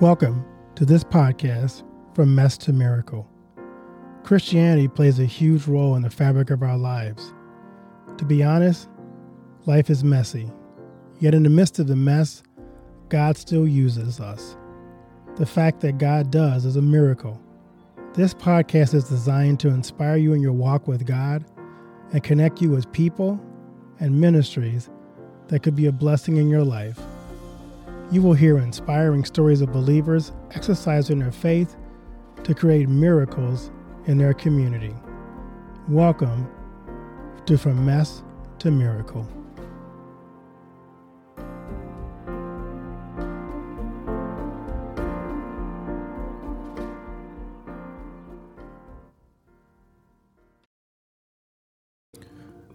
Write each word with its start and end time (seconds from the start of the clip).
Welcome 0.00 0.46
to 0.76 0.86
this 0.86 1.04
podcast 1.04 1.82
from 2.14 2.34
mess 2.34 2.56
to 2.56 2.72
miracle. 2.72 3.28
Christianity 4.24 4.88
plays 4.88 5.20
a 5.20 5.26
huge 5.26 5.66
role 5.66 5.94
in 5.94 6.00
the 6.00 6.08
fabric 6.08 6.48
of 6.48 6.62
our 6.62 6.78
lives. 6.78 7.34
To 8.16 8.24
be 8.24 8.42
honest, 8.42 8.88
life 9.66 9.90
is 9.90 10.02
messy. 10.02 10.50
Yet 11.18 11.34
in 11.34 11.42
the 11.42 11.50
midst 11.50 11.78
of 11.78 11.86
the 11.86 11.96
mess, 11.96 12.42
God 13.10 13.36
still 13.36 13.68
uses 13.68 14.20
us. 14.20 14.56
The 15.36 15.44
fact 15.44 15.80
that 15.80 15.98
God 15.98 16.30
does 16.30 16.64
is 16.64 16.76
a 16.76 16.82
miracle. 16.82 17.38
This 18.14 18.32
podcast 18.32 18.94
is 18.94 19.04
designed 19.04 19.60
to 19.60 19.68
inspire 19.68 20.16
you 20.16 20.32
in 20.32 20.40
your 20.40 20.54
walk 20.54 20.88
with 20.88 21.04
God 21.04 21.44
and 22.14 22.24
connect 22.24 22.62
you 22.62 22.70
with 22.70 22.90
people 22.92 23.38
and 23.98 24.18
ministries 24.18 24.88
that 25.48 25.62
could 25.62 25.76
be 25.76 25.84
a 25.84 25.92
blessing 25.92 26.38
in 26.38 26.48
your 26.48 26.64
life. 26.64 26.98
You 28.12 28.22
will 28.22 28.34
hear 28.34 28.58
inspiring 28.58 29.24
stories 29.24 29.60
of 29.60 29.70
believers 29.70 30.32
exercising 30.50 31.20
their 31.20 31.30
faith 31.30 31.76
to 32.42 32.56
create 32.56 32.88
miracles 32.88 33.70
in 34.06 34.18
their 34.18 34.34
community. 34.34 34.92
Welcome 35.86 36.48
to 37.46 37.56
From 37.56 37.86
Mess 37.86 38.24
to 38.58 38.72
Miracle. 38.72 39.28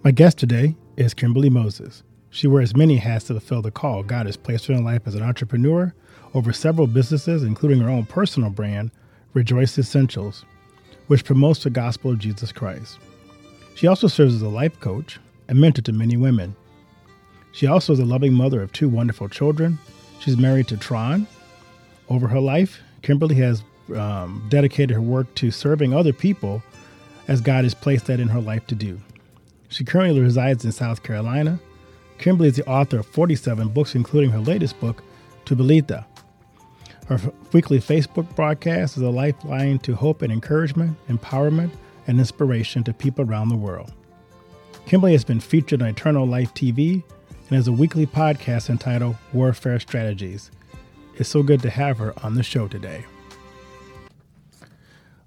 My 0.02 0.12
guest 0.12 0.38
today 0.38 0.78
is 0.96 1.14
Kimberly 1.14 1.50
Moses. 1.50 2.04
She 2.36 2.48
wears 2.48 2.76
many 2.76 2.98
hats 2.98 3.28
to 3.28 3.34
fulfill 3.34 3.62
the 3.62 3.72
call 3.72 4.04
God 4.04 4.26
has 4.26 4.36
placed 4.36 4.66
her 4.66 4.74
in 4.74 4.84
life 4.84 5.04
as 5.06 5.16
an 5.16 5.24
entrepreneur 5.24 5.96
over 6.34 6.52
several 6.52 6.86
businesses, 6.86 7.44
including 7.44 7.80
her 7.80 7.90
own 7.90 8.06
personal 8.06 8.50
brand, 8.50 8.92
Rejoice 9.34 9.78
Essentials, 9.78 10.44
which 11.08 11.24
promotes 11.24 11.64
the 11.64 11.70
gospel 11.70 12.12
of 12.12 12.20
Jesus 12.20 12.52
Christ. 12.52 13.00
She 13.76 13.88
also 13.88 14.08
serves 14.08 14.36
as 14.36 14.42
a 14.42 14.50
life 14.50 14.78
coach 14.82 15.18
and 15.48 15.62
mentor 15.62 15.82
to 15.84 15.94
many 15.94 16.18
women. 16.18 16.58
She 17.54 17.68
also 17.68 17.94
is 17.94 18.00
a 18.00 18.06
loving 18.06 18.34
mother 18.34 18.62
of 18.62 18.74
two 18.74 18.90
wonderful 18.90 19.30
children. 19.30 19.80
She's 20.20 20.36
married 20.36 20.68
to 20.68 20.76
Tron. 20.76 21.28
Over 22.10 22.28
her 22.28 22.42
life, 22.42 22.82
Kimberly 23.02 23.36
has 23.36 23.64
um, 23.96 24.46
dedicated 24.50 24.94
her 24.94 25.02
work 25.02 25.34
to 25.36 25.52
serving 25.52 25.94
other 25.94 26.12
people 26.12 26.62
as 27.30 27.40
God 27.40 27.64
has 27.64 27.74
placed 27.74 28.08
that 28.08 28.20
in 28.20 28.28
her 28.28 28.42
life 28.42 28.68
to 28.68 28.76
do. 28.76 29.00
She 29.70 29.86
currently 29.86 30.20
resides 30.20 30.66
in 30.66 30.74
South 30.74 31.02
Carolina. 31.02 31.62
Kimberly 32.18 32.50
is 32.50 32.56
the 32.56 32.68
author 32.68 33.00
of 33.00 33.06
47 33.08 33.70
books, 33.70 33.96
including 33.96 34.32
her 34.32 34.40
latest 34.40 34.80
book, 34.80 35.04
Tubelita. 35.46 36.06
Her 37.08 37.20
weekly 37.52 37.80
Facebook 37.80 38.34
broadcast 38.36 38.98
is 38.98 39.04
a 39.04 39.10
lifeline 39.10 39.80
to 39.80 39.96
hope 39.96 40.22
and 40.22 40.34
encouragement, 40.34 40.98
empowerment, 41.08 41.72
and 42.08 42.20
inspiration 42.20 42.84
to 42.84 42.94
people 42.94 43.26
around 43.26 43.50
the 43.50 43.56
world. 43.56 43.94
Kimberly 44.86 45.14
has 45.14 45.24
been 45.24 45.40
featured 45.40 45.82
on 45.82 45.90
Eternal 45.90 46.26
Life 46.26 46.54
TV 46.54 47.04
and 47.30 47.56
has 47.56 47.68
a 47.68 47.72
weekly 47.72 48.06
podcast 48.06 48.70
entitled 48.70 49.16
Warfare 49.34 49.80
Strategies. 49.80 50.52
It's 51.16 51.30
so 51.30 51.44
good 51.44 51.62
to 51.62 51.70
have 51.70 51.98
her 51.98 52.14
on 52.24 52.36
the 52.36 52.44
show 52.44 52.68
today. 52.68 53.06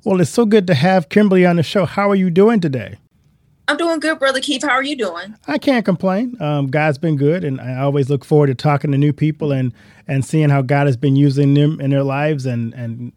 Well, 0.04 0.20
it's 0.20 0.30
so 0.30 0.46
good 0.46 0.66
to 0.68 0.74
have 0.74 1.08
Kimberly 1.08 1.44
on 1.44 1.56
the 1.56 1.62
show. 1.62 1.84
How 1.84 2.10
are 2.10 2.16
you 2.16 2.30
doing 2.30 2.60
today? 2.60 2.98
I'm 3.68 3.76
doing 3.76 4.00
good, 4.00 4.18
brother 4.18 4.40
Keith. 4.40 4.62
How 4.62 4.70
are 4.70 4.82
you 4.82 4.96
doing? 4.96 5.36
I 5.46 5.58
can't 5.58 5.84
complain. 5.84 6.40
Um, 6.40 6.68
God's 6.68 6.96
been 6.96 7.16
good, 7.16 7.44
and 7.44 7.60
I 7.60 7.76
always 7.80 8.08
look 8.08 8.24
forward 8.24 8.46
to 8.46 8.54
talking 8.54 8.90
to 8.92 8.98
new 8.98 9.12
people 9.12 9.52
and 9.52 9.74
and 10.08 10.24
seeing 10.24 10.48
how 10.48 10.62
God 10.62 10.86
has 10.86 10.96
been 10.96 11.16
using 11.16 11.52
them 11.52 11.78
in 11.78 11.90
their 11.90 12.02
lives. 12.02 12.46
And 12.46 12.72
and 12.72 13.12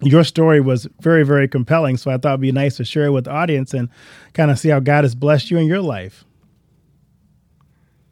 your 0.00 0.24
story 0.24 0.62
was 0.62 0.88
very 1.00 1.24
very 1.24 1.46
compelling, 1.46 1.98
so 1.98 2.10
I 2.10 2.16
thought 2.16 2.30
it'd 2.30 2.40
be 2.40 2.52
nice 2.52 2.78
to 2.78 2.86
share 2.86 3.04
it 3.04 3.10
with 3.10 3.24
the 3.24 3.32
audience 3.32 3.74
and 3.74 3.90
kind 4.32 4.50
of 4.50 4.58
see 4.58 4.70
how 4.70 4.80
God 4.80 5.04
has 5.04 5.14
blessed 5.14 5.50
you 5.50 5.58
in 5.58 5.66
your 5.66 5.82
life. 5.82 6.24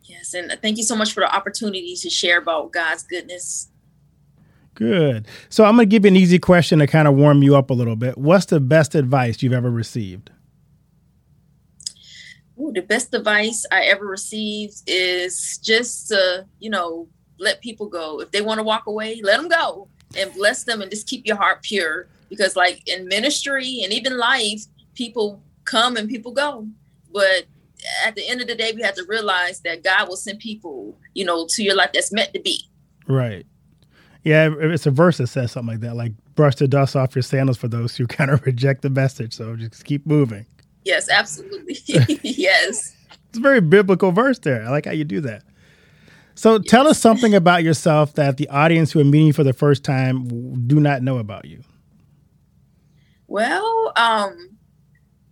Yes, 0.05 0.35
and 0.35 0.55
thank 0.61 0.77
you 0.77 0.85
so 0.85 0.97
much 0.97 1.15
for 1.15 1.21
the 1.21 1.35
opportunity 1.35 1.97
to 1.97 2.11
share 2.11 2.39
about 2.39 2.73
God's 2.73 3.05
goodness. 3.05 3.69
Good. 4.75 5.27
So 5.49 5.65
I'm 5.65 5.77
going 5.77 5.89
to 5.89 5.91
give 5.91 6.05
you 6.05 6.11
an 6.11 6.17
easy 6.17 6.39
question 6.39 6.79
to 6.81 6.87
kind 6.87 7.09
of 7.09 7.15
warm 7.15 7.43
you 7.43 7.57
up 7.57 7.71
a 7.71 7.75
little 7.75 7.97
bit. 7.97 8.19
What's 8.19 8.47
the 8.47 8.61
best 8.61 8.95
advice 8.95 9.43
you've 9.43 9.55
ever 9.55 9.71
received? 9.71 10.31
Ooh, 12.61 12.73
the 12.73 12.83
best 12.83 13.15
advice 13.15 13.65
I 13.71 13.83
ever 13.85 14.07
received 14.07 14.83
is 14.87 15.59
just 15.59 16.09
to, 16.09 16.47
you 16.59 16.71
know, 16.71 17.09
let 17.39 17.61
people 17.61 17.87
go. 17.87 18.21
If 18.21 18.31
they 18.31 18.41
want 18.41 18.59
to 18.59 18.65
walk 18.65 18.87
away, 18.87 19.21
let 19.23 19.37
them 19.37 19.49
go 19.49 19.89
and 20.17 20.33
bless 20.35 20.65
them 20.65 20.83
and 20.83 20.91
just 20.91 21.07
keep 21.07 21.27
your 21.27 21.37
heart 21.37 21.63
pure. 21.63 22.09
Because, 22.29 22.57
like 22.57 22.87
in 22.89 23.07
ministry 23.09 23.81
and 23.85 23.93
even 23.93 24.19
life, 24.19 24.63
people 24.95 25.43
come 25.65 25.97
and 25.97 26.09
people 26.09 26.33
go. 26.33 26.67
But 27.13 27.45
at 28.05 28.15
the 28.17 28.29
end 28.29 28.41
of 28.41 28.49
the 28.49 28.55
day, 28.55 28.73
we 28.75 28.83
have 28.83 28.97
to 28.97 29.05
realize 29.05 29.61
that 29.61 29.85
God 29.85 30.09
will 30.09 30.17
send 30.17 30.41
people, 30.41 30.99
you 31.15 31.25
know, 31.25 31.47
to 31.51 31.63
your 31.63 31.75
life 31.75 31.91
that's 31.93 32.13
meant 32.13 32.33
to 32.35 32.41
be. 32.41 32.69
Right. 33.07 33.47
Yeah, 34.25 34.53
it's 34.59 34.87
a 34.87 34.91
verse 34.91 35.19
that 35.19 35.29
says 35.29 35.53
something 35.53 35.75
like 35.75 35.81
that, 35.81 35.97
like 35.97 36.13
brush 36.35 36.57
the 36.57 36.69
dust 36.69 36.97
off 36.97 37.15
your 37.15 37.23
sandals 37.23 37.57
for 37.57 37.69
those 37.69 37.97
who 37.97 38.07
kind 38.09 38.31
of 38.31 38.45
reject 38.45 38.83
the 38.83 38.91
message. 38.91 39.35
So 39.35 39.57
just 39.57 39.85
keep 39.85 40.07
moving. 40.07 40.47
Yes, 40.89 41.11
absolutely. 41.11 41.77
yes. 42.23 42.97
It's 43.29 43.37
a 43.37 43.41
very 43.43 43.61
biblical 43.61 44.11
verse 44.11 44.39
there. 44.39 44.65
I 44.65 44.71
like 44.71 44.87
how 44.87 44.93
you 44.93 45.05
do 45.05 45.21
that. 45.21 45.43
So 46.35 46.55
yes. 46.55 46.63
tell 46.67 46.89
us 46.89 46.99
something 46.99 47.35
about 47.35 47.63
yourself 47.63 48.15
that 48.15 48.39
the 48.39 48.49
audience 48.49 48.93
who 48.93 49.01
are 49.01 49.05
meeting 49.05 49.27
you 49.27 49.33
for 49.35 49.45
the 49.45 49.53
first 49.53 49.85
time 49.85 50.67
do 50.67 50.81
not 50.81 51.03
know 51.03 51.19
about 51.19 51.45
you. 51.45 51.63
Well, 53.27 53.93
um, 53.97 54.57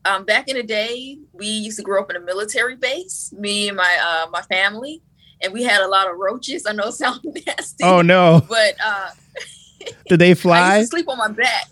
um, 0.05 0.25
back 0.27 0.49
in 0.49 0.56
the 0.56 0.62
day, 0.62 1.17
we 1.33 1.47
used 1.47 1.78
to 1.78 1.83
grow 1.83 2.03
up 2.03 2.11
in 2.11 2.17
a 2.17 2.21
military 2.21 2.77
base, 2.77 3.33
me 3.33 3.69
and 3.69 3.78
my 3.78 3.99
uh, 4.05 4.28
my 4.31 4.43
family, 4.43 5.00
and 5.41 5.55
we 5.55 5.62
had 5.62 5.81
a 5.81 5.88
lot 5.88 6.11
of 6.11 6.19
roaches. 6.19 6.67
I 6.67 6.73
know 6.73 6.88
it 6.88 6.93
sounds 6.93 7.21
nasty. 7.47 7.83
Oh 7.83 8.03
no! 8.03 8.44
But 8.47 8.75
uh, 8.84 9.11
did 10.09 10.19
they 10.19 10.34
fly? 10.34 10.59
I 10.61 10.78
used 10.81 10.91
to 10.91 10.97
sleep 10.99 11.09
on 11.09 11.17
my 11.17 11.28
back. 11.28 11.69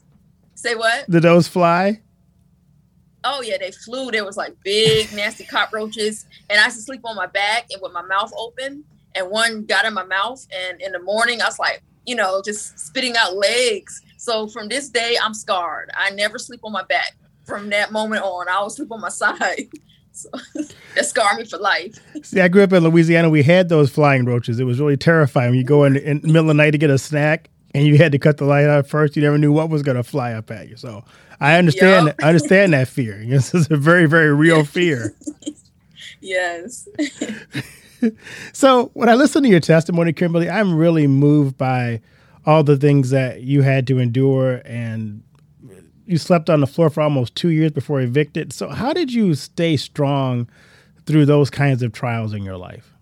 Say 0.54 0.74
what? 0.74 1.10
Did 1.10 1.24
those 1.24 1.46
fly? 1.46 2.00
Oh 3.24 3.42
yeah, 3.42 3.56
they 3.58 3.70
flew. 3.70 4.10
There 4.10 4.24
was 4.24 4.36
like 4.36 4.54
big 4.62 5.12
nasty 5.12 5.44
cockroaches, 5.44 6.26
and 6.50 6.60
I 6.60 6.64
used 6.64 6.76
to 6.76 6.82
sleep 6.82 7.00
on 7.04 7.16
my 7.16 7.26
back 7.26 7.66
and 7.70 7.80
with 7.82 7.92
my 7.92 8.02
mouth 8.02 8.32
open. 8.36 8.84
And 9.16 9.30
one 9.30 9.64
got 9.64 9.84
in 9.84 9.94
my 9.94 10.04
mouth, 10.04 10.44
and 10.52 10.80
in 10.80 10.92
the 10.92 11.00
morning 11.00 11.40
I 11.40 11.46
was 11.46 11.58
like, 11.58 11.82
you 12.04 12.16
know, 12.16 12.42
just 12.44 12.78
spitting 12.78 13.16
out 13.16 13.36
legs. 13.36 14.02
So 14.18 14.48
from 14.48 14.68
this 14.68 14.88
day, 14.88 15.16
I'm 15.22 15.34
scarred. 15.34 15.90
I 15.94 16.10
never 16.10 16.38
sleep 16.38 16.60
on 16.64 16.72
my 16.72 16.82
back. 16.84 17.12
From 17.44 17.70
that 17.70 17.92
moment 17.92 18.22
on, 18.22 18.48
I 18.48 18.54
always 18.54 18.74
sleep 18.74 18.90
on 18.90 19.00
my 19.00 19.08
side. 19.10 19.68
So 20.12 20.28
that 20.94 21.04
scarred 21.04 21.38
me 21.38 21.44
for 21.44 21.58
life. 21.58 21.98
See, 22.22 22.40
I 22.40 22.48
grew 22.48 22.62
up 22.62 22.72
in 22.72 22.84
Louisiana. 22.84 23.28
We 23.30 23.42
had 23.42 23.68
those 23.68 23.90
flying 23.90 24.24
roaches. 24.24 24.60
It 24.60 24.64
was 24.64 24.80
really 24.80 24.96
terrifying. 24.96 25.54
You 25.54 25.64
go 25.64 25.84
in, 25.84 25.96
in 25.96 26.20
the 26.20 26.28
middle 26.28 26.42
of 26.42 26.48
the 26.48 26.54
night 26.54 26.70
to 26.70 26.78
get 26.78 26.90
a 26.90 26.98
snack, 26.98 27.50
and 27.74 27.86
you 27.86 27.98
had 27.98 28.12
to 28.12 28.18
cut 28.18 28.38
the 28.38 28.44
light 28.44 28.66
out 28.66 28.86
first. 28.86 29.16
You 29.16 29.22
never 29.22 29.36
knew 29.36 29.52
what 29.52 29.68
was 29.68 29.82
going 29.82 29.96
to 29.96 30.04
fly 30.04 30.32
up 30.32 30.50
at 30.50 30.68
you. 30.68 30.76
So 30.76 31.04
I 31.40 31.56
understand. 31.56 32.06
Yep. 32.06 32.16
I 32.22 32.28
understand 32.28 32.72
that 32.72 32.88
fear. 32.88 33.22
This 33.28 33.52
is 33.52 33.70
a 33.70 33.76
very, 33.76 34.06
very 34.06 34.32
real 34.32 34.64
fear. 34.64 35.14
yes. 36.20 36.88
so 38.52 38.90
when 38.94 39.08
I 39.08 39.14
listen 39.14 39.42
to 39.42 39.48
your 39.48 39.60
testimony, 39.60 40.12
Kimberly, 40.12 40.48
I'm 40.48 40.74
really 40.76 41.06
moved 41.06 41.58
by 41.58 42.00
all 42.46 42.62
the 42.62 42.76
things 42.76 43.10
that 43.10 43.42
you 43.42 43.62
had 43.62 43.86
to 43.88 43.98
endure 43.98 44.62
and 44.64 45.22
you 46.06 46.18
slept 46.18 46.50
on 46.50 46.60
the 46.60 46.66
floor 46.66 46.90
for 46.90 47.00
almost 47.00 47.34
two 47.34 47.48
years 47.48 47.72
before 47.72 48.00
evicted. 48.00 48.52
So 48.52 48.68
how 48.68 48.92
did 48.92 49.12
you 49.12 49.34
stay 49.34 49.76
strong 49.76 50.48
through 51.06 51.26
those 51.26 51.50
kinds 51.50 51.82
of 51.82 51.92
trials 51.92 52.34
in 52.34 52.44
your 52.44 52.58
life? 52.58 52.93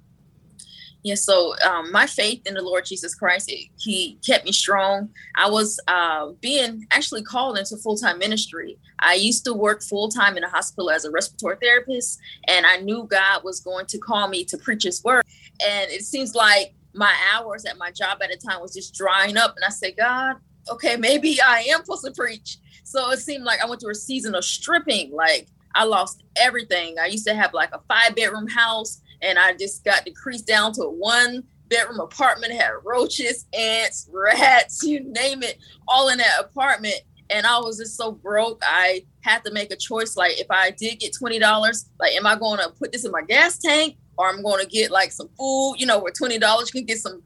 Yeah, 1.04 1.16
so 1.16 1.56
um, 1.68 1.90
my 1.90 2.06
faith 2.06 2.42
in 2.46 2.54
the 2.54 2.62
Lord 2.62 2.84
Jesus 2.86 3.14
Christ, 3.14 3.50
it, 3.50 3.68
He 3.78 4.18
kept 4.24 4.44
me 4.44 4.52
strong. 4.52 5.08
I 5.34 5.50
was 5.50 5.80
uh, 5.88 6.28
being 6.40 6.86
actually 6.92 7.22
called 7.22 7.58
into 7.58 7.76
full 7.76 7.96
time 7.96 8.18
ministry. 8.18 8.78
I 9.00 9.14
used 9.14 9.44
to 9.46 9.52
work 9.52 9.82
full 9.82 10.08
time 10.08 10.36
in 10.36 10.44
a 10.44 10.48
hospital 10.48 10.90
as 10.90 11.04
a 11.04 11.10
respiratory 11.10 11.56
therapist, 11.60 12.20
and 12.46 12.64
I 12.64 12.76
knew 12.76 13.08
God 13.10 13.42
was 13.42 13.60
going 13.60 13.86
to 13.86 13.98
call 13.98 14.28
me 14.28 14.44
to 14.44 14.56
preach 14.58 14.84
His 14.84 15.02
word. 15.02 15.24
And 15.64 15.90
it 15.90 16.02
seems 16.02 16.34
like 16.34 16.74
my 16.94 17.12
hours 17.34 17.64
at 17.64 17.78
my 17.78 17.90
job 17.90 18.18
at 18.22 18.30
the 18.30 18.36
time 18.36 18.60
was 18.60 18.74
just 18.74 18.94
drying 18.94 19.36
up. 19.36 19.54
And 19.56 19.64
I 19.64 19.70
said, 19.70 19.96
God, 19.96 20.36
okay, 20.70 20.96
maybe 20.96 21.40
I 21.40 21.66
am 21.70 21.84
supposed 21.84 22.04
to 22.04 22.12
preach. 22.12 22.58
So 22.84 23.10
it 23.10 23.18
seemed 23.18 23.44
like 23.44 23.60
I 23.60 23.68
went 23.68 23.80
through 23.80 23.92
a 23.92 23.96
season 23.96 24.34
of 24.34 24.44
stripping. 24.44 25.12
Like 25.12 25.48
I 25.74 25.84
lost 25.84 26.22
everything. 26.36 26.96
I 27.00 27.06
used 27.06 27.26
to 27.26 27.34
have 27.34 27.54
like 27.54 27.70
a 27.72 27.80
five 27.88 28.14
bedroom 28.14 28.46
house 28.46 29.00
and 29.22 29.38
I 29.38 29.54
just 29.54 29.84
got 29.84 30.04
decreased 30.04 30.46
down 30.46 30.72
to 30.74 30.82
a 30.82 30.90
one 30.90 31.44
bedroom 31.68 32.00
apartment. 32.00 32.52
Had 32.52 32.72
roaches, 32.84 33.46
ants, 33.56 34.08
rats, 34.12 34.82
you 34.84 35.00
name 35.00 35.42
it, 35.42 35.58
all 35.88 36.08
in 36.08 36.18
that 36.18 36.40
apartment. 36.40 37.00
And 37.30 37.46
I 37.46 37.58
was 37.58 37.78
just 37.78 37.96
so 37.96 38.12
broke. 38.12 38.60
I 38.62 39.04
had 39.20 39.42
to 39.44 39.52
make 39.52 39.72
a 39.72 39.76
choice. 39.76 40.16
Like, 40.16 40.38
if 40.38 40.48
I 40.50 40.70
did 40.70 41.00
get 41.00 41.14
twenty 41.16 41.38
dollars, 41.38 41.88
like, 41.98 42.12
am 42.12 42.26
I 42.26 42.36
going 42.36 42.58
to 42.58 42.68
put 42.70 42.92
this 42.92 43.04
in 43.04 43.10
my 43.10 43.22
gas 43.22 43.58
tank, 43.58 43.96
or 44.18 44.28
I'm 44.28 44.42
going 44.42 44.62
to 44.62 44.68
get 44.68 44.90
like 44.90 45.12
some 45.12 45.28
food? 45.38 45.76
You 45.78 45.86
know, 45.86 45.98
where 45.98 46.12
twenty 46.12 46.38
dollars 46.38 46.70
can 46.70 46.84
get 46.84 46.98
some 46.98 47.22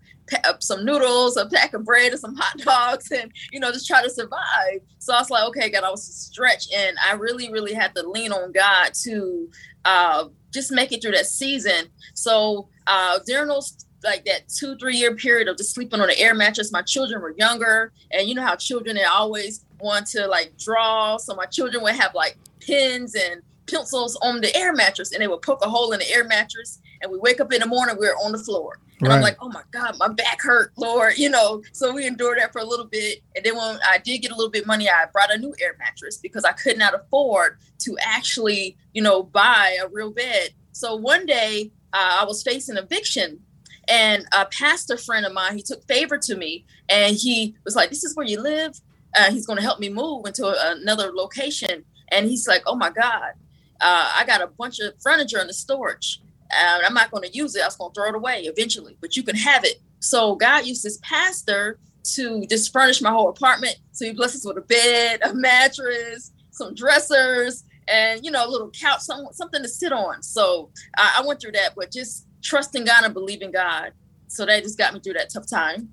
some 0.60 0.84
noodles, 0.84 1.36
a 1.36 1.46
pack 1.46 1.74
of 1.74 1.84
bread, 1.84 2.12
and 2.12 2.20
some 2.20 2.34
hot 2.34 2.58
dogs, 2.64 3.10
and 3.10 3.32
you 3.52 3.60
know, 3.60 3.72
just 3.72 3.86
try 3.86 4.02
to 4.02 4.10
survive. 4.10 4.80
So 4.98 5.14
I 5.14 5.20
was 5.20 5.30
like, 5.30 5.44
okay, 5.48 5.70
God, 5.70 5.84
I 5.84 5.90
was 5.90 6.04
stretched, 6.04 6.72
and 6.74 6.96
I 7.04 7.14
really, 7.14 7.52
really 7.52 7.74
had 7.74 7.94
to 7.94 8.08
lean 8.08 8.32
on 8.32 8.52
God 8.52 8.92
to 9.04 9.50
uh, 9.84 10.24
just 10.52 10.72
make 10.72 10.92
it 10.92 11.02
through 11.02 11.12
that 11.12 11.26
season. 11.26 11.86
So 12.14 12.68
uh, 12.86 13.20
during 13.26 13.48
those 13.48 13.86
like 14.04 14.24
that 14.24 14.48
two 14.48 14.76
three 14.76 14.96
year 14.96 15.14
period 15.16 15.48
of 15.48 15.56
just 15.56 15.74
sleeping 15.74 16.00
on 16.00 16.08
an 16.08 16.16
air 16.18 16.34
mattress 16.34 16.72
my 16.72 16.82
children 16.82 17.20
were 17.20 17.34
younger. 17.36 17.92
And 18.12 18.28
you 18.28 18.34
know 18.34 18.42
how 18.42 18.56
children 18.56 18.96
they 18.96 19.04
always 19.04 19.64
want 19.80 20.06
to 20.08 20.26
like 20.26 20.56
draw. 20.58 21.16
So 21.16 21.34
my 21.34 21.46
children 21.46 21.82
would 21.82 21.94
have 21.94 22.14
like 22.14 22.36
pens 22.64 23.14
and 23.14 23.42
pencils 23.66 24.16
on 24.22 24.40
the 24.40 24.54
air 24.56 24.72
mattress 24.72 25.12
and 25.12 25.20
they 25.20 25.26
would 25.26 25.42
poke 25.42 25.64
a 25.64 25.68
hole 25.68 25.92
in 25.92 25.98
the 25.98 26.10
air 26.10 26.24
mattress. 26.24 26.80
And 27.02 27.10
we 27.10 27.18
wake 27.18 27.40
up 27.40 27.52
in 27.52 27.60
the 27.60 27.66
morning 27.66 27.96
we 27.98 28.06
are 28.06 28.16
on 28.16 28.32
the 28.32 28.38
floor 28.38 28.78
and 29.00 29.08
right. 29.08 29.16
i'm 29.16 29.22
like 29.22 29.36
oh 29.40 29.48
my 29.48 29.62
god 29.70 29.96
my 29.98 30.08
back 30.08 30.40
hurt 30.40 30.72
lord 30.76 31.16
you 31.18 31.28
know 31.28 31.62
so 31.72 31.92
we 31.92 32.06
endured 32.06 32.38
that 32.38 32.52
for 32.52 32.60
a 32.60 32.64
little 32.64 32.86
bit 32.86 33.20
and 33.34 33.44
then 33.44 33.56
when 33.56 33.78
i 33.90 33.98
did 33.98 34.18
get 34.18 34.30
a 34.30 34.34
little 34.34 34.50
bit 34.50 34.66
money 34.66 34.88
i 34.88 35.04
brought 35.12 35.32
a 35.32 35.38
new 35.38 35.54
air 35.60 35.76
mattress 35.78 36.16
because 36.18 36.44
i 36.44 36.52
could 36.52 36.78
not 36.78 36.94
afford 36.94 37.58
to 37.78 37.96
actually 38.00 38.76
you 38.92 39.02
know 39.02 39.22
buy 39.22 39.76
a 39.82 39.88
real 39.88 40.10
bed 40.10 40.50
so 40.72 40.94
one 40.94 41.26
day 41.26 41.70
uh, 41.92 42.18
i 42.20 42.24
was 42.24 42.42
facing 42.42 42.76
eviction 42.76 43.40
and 43.88 44.26
a 44.32 44.46
pastor 44.46 44.96
friend 44.96 45.24
of 45.26 45.32
mine, 45.32 45.56
he 45.56 45.62
took 45.62 45.86
favor 45.86 46.18
to 46.18 46.36
me 46.36 46.64
and 46.88 47.16
he 47.16 47.56
was 47.64 47.76
like, 47.76 47.90
This 47.90 48.04
is 48.04 48.16
where 48.16 48.26
you 48.26 48.40
live. 48.40 48.78
Uh, 49.16 49.30
he's 49.30 49.46
going 49.46 49.56
to 49.56 49.62
help 49.62 49.78
me 49.78 49.88
move 49.88 50.26
into 50.26 50.54
another 50.72 51.12
location. 51.14 51.84
And 52.08 52.26
he's 52.26 52.48
like, 52.48 52.62
Oh 52.66 52.74
my 52.74 52.90
God, 52.90 53.32
uh, 53.80 54.12
I 54.14 54.24
got 54.26 54.42
a 54.42 54.48
bunch 54.48 54.80
of 54.80 54.94
furniture 55.00 55.40
in 55.40 55.46
the 55.46 55.52
storage. 55.52 56.20
Uh, 56.50 56.80
I'm 56.84 56.94
not 56.94 57.10
going 57.10 57.28
to 57.28 57.36
use 57.36 57.54
it. 57.56 57.62
I 57.62 57.66
was 57.66 57.76
going 57.76 57.92
to 57.92 57.94
throw 57.94 58.08
it 58.08 58.14
away 58.14 58.42
eventually, 58.42 58.96
but 59.00 59.16
you 59.16 59.22
can 59.22 59.36
have 59.36 59.64
it. 59.64 59.80
So 60.00 60.36
God 60.36 60.66
used 60.66 60.82
this 60.82 60.98
pastor 61.02 61.78
to 62.14 62.46
just 62.46 62.72
furnish 62.72 63.00
my 63.02 63.10
whole 63.10 63.28
apartment. 63.28 63.76
So 63.92 64.04
he 64.04 64.12
blessed 64.12 64.36
us 64.36 64.46
with 64.46 64.58
a 64.58 64.62
bed, 64.62 65.20
a 65.22 65.34
mattress, 65.34 66.32
some 66.50 66.74
dressers, 66.74 67.64
and 67.88 68.24
you 68.24 68.30
know, 68.30 68.46
a 68.46 68.48
little 68.48 68.70
couch, 68.70 69.00
some, 69.00 69.26
something 69.32 69.62
to 69.62 69.68
sit 69.68 69.92
on. 69.92 70.22
So 70.22 70.70
I 70.96 71.22
went 71.26 71.40
through 71.40 71.52
that, 71.52 71.74
but 71.76 71.90
just 71.92 72.26
trusting 72.42 72.84
God 72.84 73.04
and 73.04 73.14
believing 73.14 73.50
God. 73.50 73.92
So 74.28 74.46
that 74.46 74.62
just 74.62 74.78
got 74.78 74.94
me 74.94 75.00
through 75.00 75.14
that 75.14 75.32
tough 75.32 75.48
time. 75.48 75.90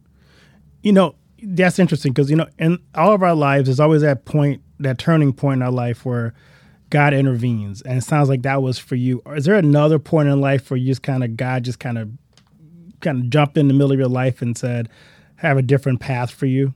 You 0.82 0.92
know, 0.92 1.16
that's 1.42 1.80
interesting 1.80 2.14
because, 2.14 2.30
you 2.30 2.36
know, 2.36 2.48
in 2.60 2.80
all 2.96 3.14
of 3.14 3.24
our 3.24 3.36
lives, 3.36 3.68
there's 3.68 3.80
always 3.80 4.02
that 4.02 4.26
point, 4.26 4.62
that 4.80 4.98
turning 4.98 5.34
point 5.34 5.60
in 5.60 5.62
our 5.64 5.72
life 5.72 6.06
where 6.06 6.34
God 6.94 7.16
intervenes. 7.16 7.82
And 7.82 7.98
it 7.98 8.04
sounds 8.04 8.30
like 8.30 8.44
that 8.44 8.62
was 8.62 8.78
for 8.78 8.94
you. 8.94 9.24
Is 9.36 9.46
there 9.46 9.56
another 9.56 9.98
point 9.98 10.30
in 10.30 10.40
life 10.40 10.70
where 10.70 10.78
you 10.78 10.86
just 10.86 11.02
kind 11.02 11.24
of, 11.24 11.36
God 11.36 11.64
just 11.64 11.80
kind 11.80 11.98
of, 11.98 12.12
kind 13.02 13.18
of 13.18 13.30
jumped 13.32 13.58
in 13.58 13.68
the 13.68 13.74
middle 13.74 13.92
of 13.92 13.98
your 13.98 14.08
life 14.08 14.44
and 14.44 14.56
said, 14.56 14.90
have 15.38 15.58
a 15.58 15.64
different 15.64 16.00
path 16.00 16.30
for 16.30 16.46
you? 16.46 16.76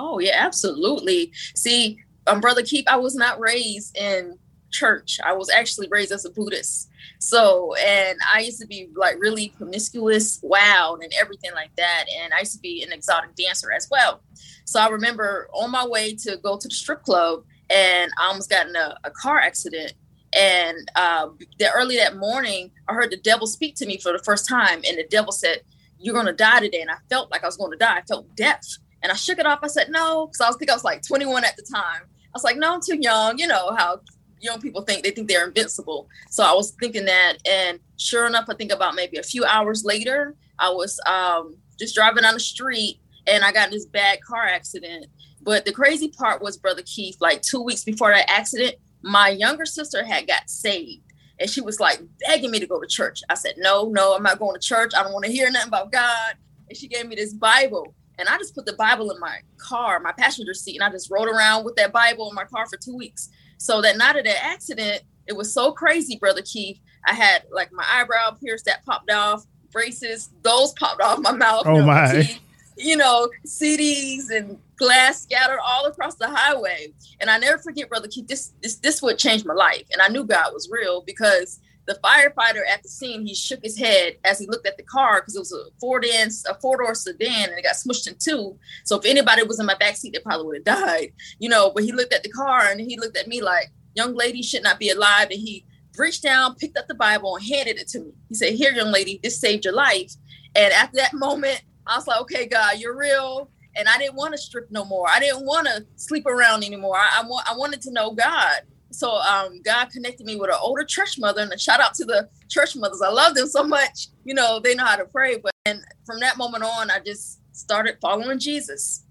Oh, 0.00 0.18
yeah, 0.18 0.34
absolutely. 0.34 1.30
See, 1.54 2.00
um, 2.26 2.40
Brother 2.40 2.64
Keith, 2.64 2.86
I 2.88 2.96
was 2.96 3.14
not 3.14 3.38
raised 3.38 3.96
in 3.96 4.36
church. 4.72 5.20
I 5.24 5.32
was 5.32 5.48
actually 5.48 5.86
raised 5.92 6.10
as 6.10 6.24
a 6.24 6.30
Buddhist. 6.30 6.90
So, 7.20 7.76
and 7.76 8.18
I 8.34 8.40
used 8.40 8.60
to 8.62 8.66
be 8.66 8.88
like 8.96 9.20
really 9.20 9.50
promiscuous, 9.50 10.40
wild, 10.42 11.04
and 11.04 11.12
everything 11.20 11.52
like 11.54 11.70
that. 11.76 12.06
And 12.20 12.34
I 12.34 12.40
used 12.40 12.54
to 12.54 12.60
be 12.60 12.82
an 12.82 12.92
exotic 12.92 13.36
dancer 13.36 13.70
as 13.70 13.86
well. 13.92 14.22
So 14.64 14.80
I 14.80 14.88
remember 14.88 15.48
on 15.52 15.70
my 15.70 15.86
way 15.86 16.16
to 16.16 16.36
go 16.38 16.58
to 16.58 16.66
the 16.66 16.74
strip 16.74 17.04
club, 17.04 17.44
and 17.74 18.10
I 18.18 18.28
almost 18.28 18.48
got 18.48 18.68
in 18.68 18.76
a, 18.76 18.96
a 19.04 19.10
car 19.10 19.38
accident. 19.38 19.92
And 20.36 20.90
uh, 20.96 21.28
the, 21.58 21.70
early 21.72 21.96
that 21.96 22.16
morning, 22.16 22.70
I 22.88 22.94
heard 22.94 23.10
the 23.10 23.16
devil 23.16 23.46
speak 23.46 23.76
to 23.76 23.86
me 23.86 23.98
for 23.98 24.12
the 24.12 24.22
first 24.24 24.48
time, 24.48 24.82
and 24.86 24.98
the 24.98 25.06
devil 25.08 25.32
said, 25.32 25.60
"You're 25.98 26.20
to 26.24 26.32
die 26.32 26.60
today." 26.60 26.80
And 26.80 26.90
I 26.90 26.96
felt 27.08 27.30
like 27.30 27.42
I 27.42 27.46
was 27.46 27.56
going 27.56 27.70
to 27.70 27.76
die. 27.76 27.98
I 27.98 28.02
felt 28.02 28.34
death, 28.34 28.78
and 29.02 29.12
I 29.12 29.14
shook 29.14 29.38
it 29.38 29.46
off. 29.46 29.60
I 29.62 29.68
said, 29.68 29.90
"No," 29.90 30.26
because 30.26 30.40
I 30.40 30.48
was 30.48 30.56
think 30.56 30.70
I 30.70 30.74
was 30.74 30.84
like 30.84 31.02
21 31.06 31.44
at 31.44 31.56
the 31.56 31.62
time. 31.62 32.02
I 32.02 32.32
was 32.32 32.42
like, 32.42 32.56
"No, 32.56 32.74
I'm 32.74 32.80
too 32.80 32.98
young." 33.00 33.38
You 33.38 33.46
know 33.46 33.74
how 33.76 34.00
young 34.40 34.60
people 34.60 34.82
think 34.82 35.02
they 35.02 35.10
think 35.10 35.28
they're 35.28 35.46
invincible. 35.46 36.08
So 36.30 36.44
I 36.44 36.52
was 36.52 36.72
thinking 36.80 37.04
that, 37.06 37.38
and 37.48 37.78
sure 37.96 38.26
enough, 38.26 38.46
I 38.48 38.54
think 38.54 38.72
about 38.72 38.94
maybe 38.94 39.18
a 39.18 39.22
few 39.22 39.44
hours 39.44 39.84
later, 39.84 40.34
I 40.58 40.70
was 40.70 41.00
um, 41.06 41.56
just 41.78 41.94
driving 41.94 42.24
on 42.24 42.34
the 42.34 42.40
street 42.40 43.00
and 43.26 43.44
I 43.44 43.52
got 43.52 43.68
in 43.68 43.74
this 43.74 43.86
bad 43.86 44.20
car 44.22 44.44
accident. 44.44 45.06
But 45.44 45.66
the 45.66 45.72
crazy 45.72 46.08
part 46.08 46.42
was, 46.42 46.56
Brother 46.56 46.82
Keith, 46.84 47.16
like 47.20 47.42
two 47.42 47.62
weeks 47.62 47.84
before 47.84 48.10
that 48.10 48.30
accident, 48.30 48.76
my 49.02 49.28
younger 49.28 49.66
sister 49.66 50.02
had 50.02 50.26
got 50.26 50.48
saved. 50.48 51.02
And 51.38 51.50
she 51.50 51.60
was 51.60 51.78
like 51.78 52.00
begging 52.26 52.50
me 52.50 52.58
to 52.60 52.66
go 52.66 52.80
to 52.80 52.86
church. 52.86 53.20
I 53.28 53.34
said, 53.34 53.54
No, 53.58 53.88
no, 53.88 54.14
I'm 54.14 54.22
not 54.22 54.38
going 54.38 54.58
to 54.58 54.66
church. 54.66 54.92
I 54.96 55.02
don't 55.02 55.12
want 55.12 55.26
to 55.26 55.32
hear 55.32 55.50
nothing 55.50 55.68
about 55.68 55.92
God. 55.92 56.34
And 56.68 56.76
she 56.76 56.88
gave 56.88 57.06
me 57.06 57.16
this 57.16 57.34
Bible. 57.34 57.94
And 58.18 58.28
I 58.28 58.38
just 58.38 58.54
put 58.54 58.64
the 58.64 58.74
Bible 58.74 59.10
in 59.10 59.20
my 59.20 59.40
car, 59.58 60.00
my 60.00 60.12
passenger 60.12 60.54
seat, 60.54 60.76
and 60.76 60.84
I 60.84 60.90
just 60.90 61.10
rode 61.10 61.28
around 61.28 61.64
with 61.64 61.74
that 61.76 61.92
Bible 61.92 62.28
in 62.28 62.34
my 62.34 62.44
car 62.44 62.66
for 62.66 62.76
two 62.76 62.96
weeks. 62.96 63.28
So 63.58 63.82
that 63.82 63.96
night 63.96 64.16
of 64.16 64.24
that 64.24 64.44
accident, 64.44 65.02
it 65.26 65.36
was 65.36 65.52
so 65.52 65.72
crazy, 65.72 66.16
brother 66.16 66.42
Keith. 66.42 66.78
I 67.06 67.12
had 67.12 67.44
like 67.50 67.72
my 67.72 67.84
eyebrow 67.90 68.30
pierced 68.32 68.66
that 68.66 68.84
popped 68.84 69.10
off, 69.10 69.44
braces, 69.72 70.30
those 70.42 70.72
popped 70.74 71.02
off 71.02 71.18
my 71.18 71.32
mouth. 71.32 71.66
Oh 71.66 71.82
my. 71.82 72.12
Teeth, 72.12 72.40
you 72.76 72.96
know, 72.96 73.28
CDs 73.46 74.30
and 74.30 74.58
glass 74.76 75.22
scattered 75.22 75.60
all 75.64 75.86
across 75.86 76.16
the 76.16 76.28
highway. 76.28 76.92
And 77.20 77.30
I 77.30 77.38
never 77.38 77.58
forget, 77.58 77.88
brother 77.88 78.08
Keith, 78.08 78.28
this 78.28 78.52
this 78.62 78.76
this 78.76 79.02
would 79.02 79.18
change 79.18 79.44
my 79.44 79.54
life. 79.54 79.84
And 79.92 80.00
I 80.02 80.08
knew 80.08 80.24
God 80.24 80.52
was 80.52 80.68
real 80.70 81.02
because 81.06 81.60
the 81.86 81.98
firefighter 82.02 82.62
at 82.72 82.82
the 82.82 82.88
scene, 82.88 83.26
he 83.26 83.34
shook 83.34 83.60
his 83.62 83.78
head 83.78 84.16
as 84.24 84.38
he 84.38 84.46
looked 84.46 84.66
at 84.66 84.76
the 84.76 84.82
car 84.82 85.20
because 85.20 85.36
it 85.36 85.40
was 85.40 85.52
a 85.52 85.64
four 85.78 86.00
door 86.00 86.10
a 86.48 86.54
four 86.60 86.78
door 86.78 86.94
sedan 86.94 87.50
and 87.50 87.58
it 87.58 87.62
got 87.62 87.74
smushed 87.74 88.06
in 88.06 88.16
two. 88.18 88.58
So 88.84 88.98
if 88.98 89.04
anybody 89.04 89.42
was 89.42 89.60
in 89.60 89.66
my 89.66 89.74
back 89.74 89.96
seat, 89.96 90.14
they 90.14 90.20
probably 90.20 90.46
would 90.46 90.66
have 90.66 90.82
died, 90.82 91.12
you 91.38 91.48
know. 91.48 91.70
But 91.74 91.84
he 91.84 91.92
looked 91.92 92.14
at 92.14 92.22
the 92.22 92.30
car 92.30 92.68
and 92.70 92.80
he 92.80 92.98
looked 92.98 93.16
at 93.16 93.28
me 93.28 93.42
like, 93.42 93.70
"Young 93.94 94.14
lady 94.14 94.42
should 94.42 94.62
not 94.62 94.78
be 94.78 94.90
alive." 94.90 95.28
And 95.30 95.40
he 95.40 95.66
reached 95.96 96.22
down, 96.22 96.54
picked 96.54 96.78
up 96.78 96.88
the 96.88 96.94
Bible, 96.94 97.36
and 97.36 97.44
handed 97.44 97.78
it 97.78 97.88
to 97.88 98.00
me. 98.00 98.12
He 98.28 98.34
said, 98.34 98.54
"Here, 98.54 98.72
young 98.72 98.90
lady, 98.90 99.20
this 99.22 99.38
saved 99.38 99.64
your 99.64 99.74
life." 99.74 100.14
And 100.54 100.72
at 100.72 100.92
that 100.94 101.12
moment, 101.12 101.62
I 101.86 101.96
was 101.96 102.06
like, 102.06 102.20
"Okay, 102.22 102.46
God, 102.46 102.78
you're 102.78 102.96
real." 102.96 103.50
And 103.76 103.88
I 103.88 103.98
didn't 103.98 104.14
want 104.14 104.32
to 104.32 104.38
strip 104.38 104.70
no 104.70 104.84
more. 104.84 105.08
I 105.08 105.18
didn't 105.18 105.44
want 105.44 105.66
to 105.66 105.84
sleep 105.96 106.26
around 106.26 106.64
anymore. 106.64 106.96
I, 106.96 107.22
I, 107.22 107.52
I 107.52 107.56
wanted 107.56 107.82
to 107.82 107.92
know 107.92 108.12
God 108.12 108.62
so 108.94 109.16
um, 109.16 109.60
God 109.62 109.90
connected 109.90 110.24
me 110.24 110.36
with 110.36 110.50
an 110.50 110.56
older 110.60 110.84
church 110.84 111.18
mother, 111.18 111.42
and 111.42 111.52
a 111.52 111.58
shout 111.58 111.80
out 111.80 111.94
to 111.94 112.04
the 112.04 112.28
church 112.48 112.76
mothers. 112.76 113.02
I 113.02 113.10
love 113.10 113.34
them 113.34 113.48
so 113.48 113.64
much. 113.64 114.08
You 114.24 114.34
know, 114.34 114.60
they 114.60 114.74
know 114.74 114.84
how 114.84 114.96
to 114.96 115.04
pray. 115.04 115.36
But 115.36 115.52
and 115.66 115.80
from 116.06 116.20
that 116.20 116.36
moment 116.38 116.64
on, 116.64 116.90
I 116.90 117.00
just 117.00 117.40
started 117.52 117.98
following 118.00 118.38
Jesus. 118.38 119.04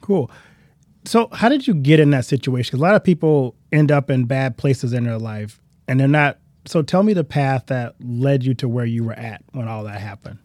Cool. 0.00 0.30
So, 1.04 1.28
how 1.32 1.48
did 1.48 1.66
you 1.66 1.74
get 1.74 2.00
in 2.00 2.10
that 2.10 2.24
situation? 2.24 2.78
A 2.78 2.82
lot 2.82 2.94
of 2.94 3.04
people 3.04 3.54
end 3.72 3.90
up 3.90 4.10
in 4.10 4.24
bad 4.24 4.56
places 4.56 4.92
in 4.92 5.04
their 5.04 5.18
life, 5.18 5.60
and 5.86 5.98
they're 5.98 6.08
not. 6.08 6.38
So, 6.66 6.82
tell 6.82 7.02
me 7.02 7.12
the 7.12 7.24
path 7.24 7.66
that 7.66 7.94
led 8.00 8.44
you 8.44 8.54
to 8.54 8.68
where 8.68 8.84
you 8.84 9.04
were 9.04 9.14
at 9.14 9.42
when 9.52 9.68
all 9.68 9.84
that 9.84 10.00
happened. 10.00 10.38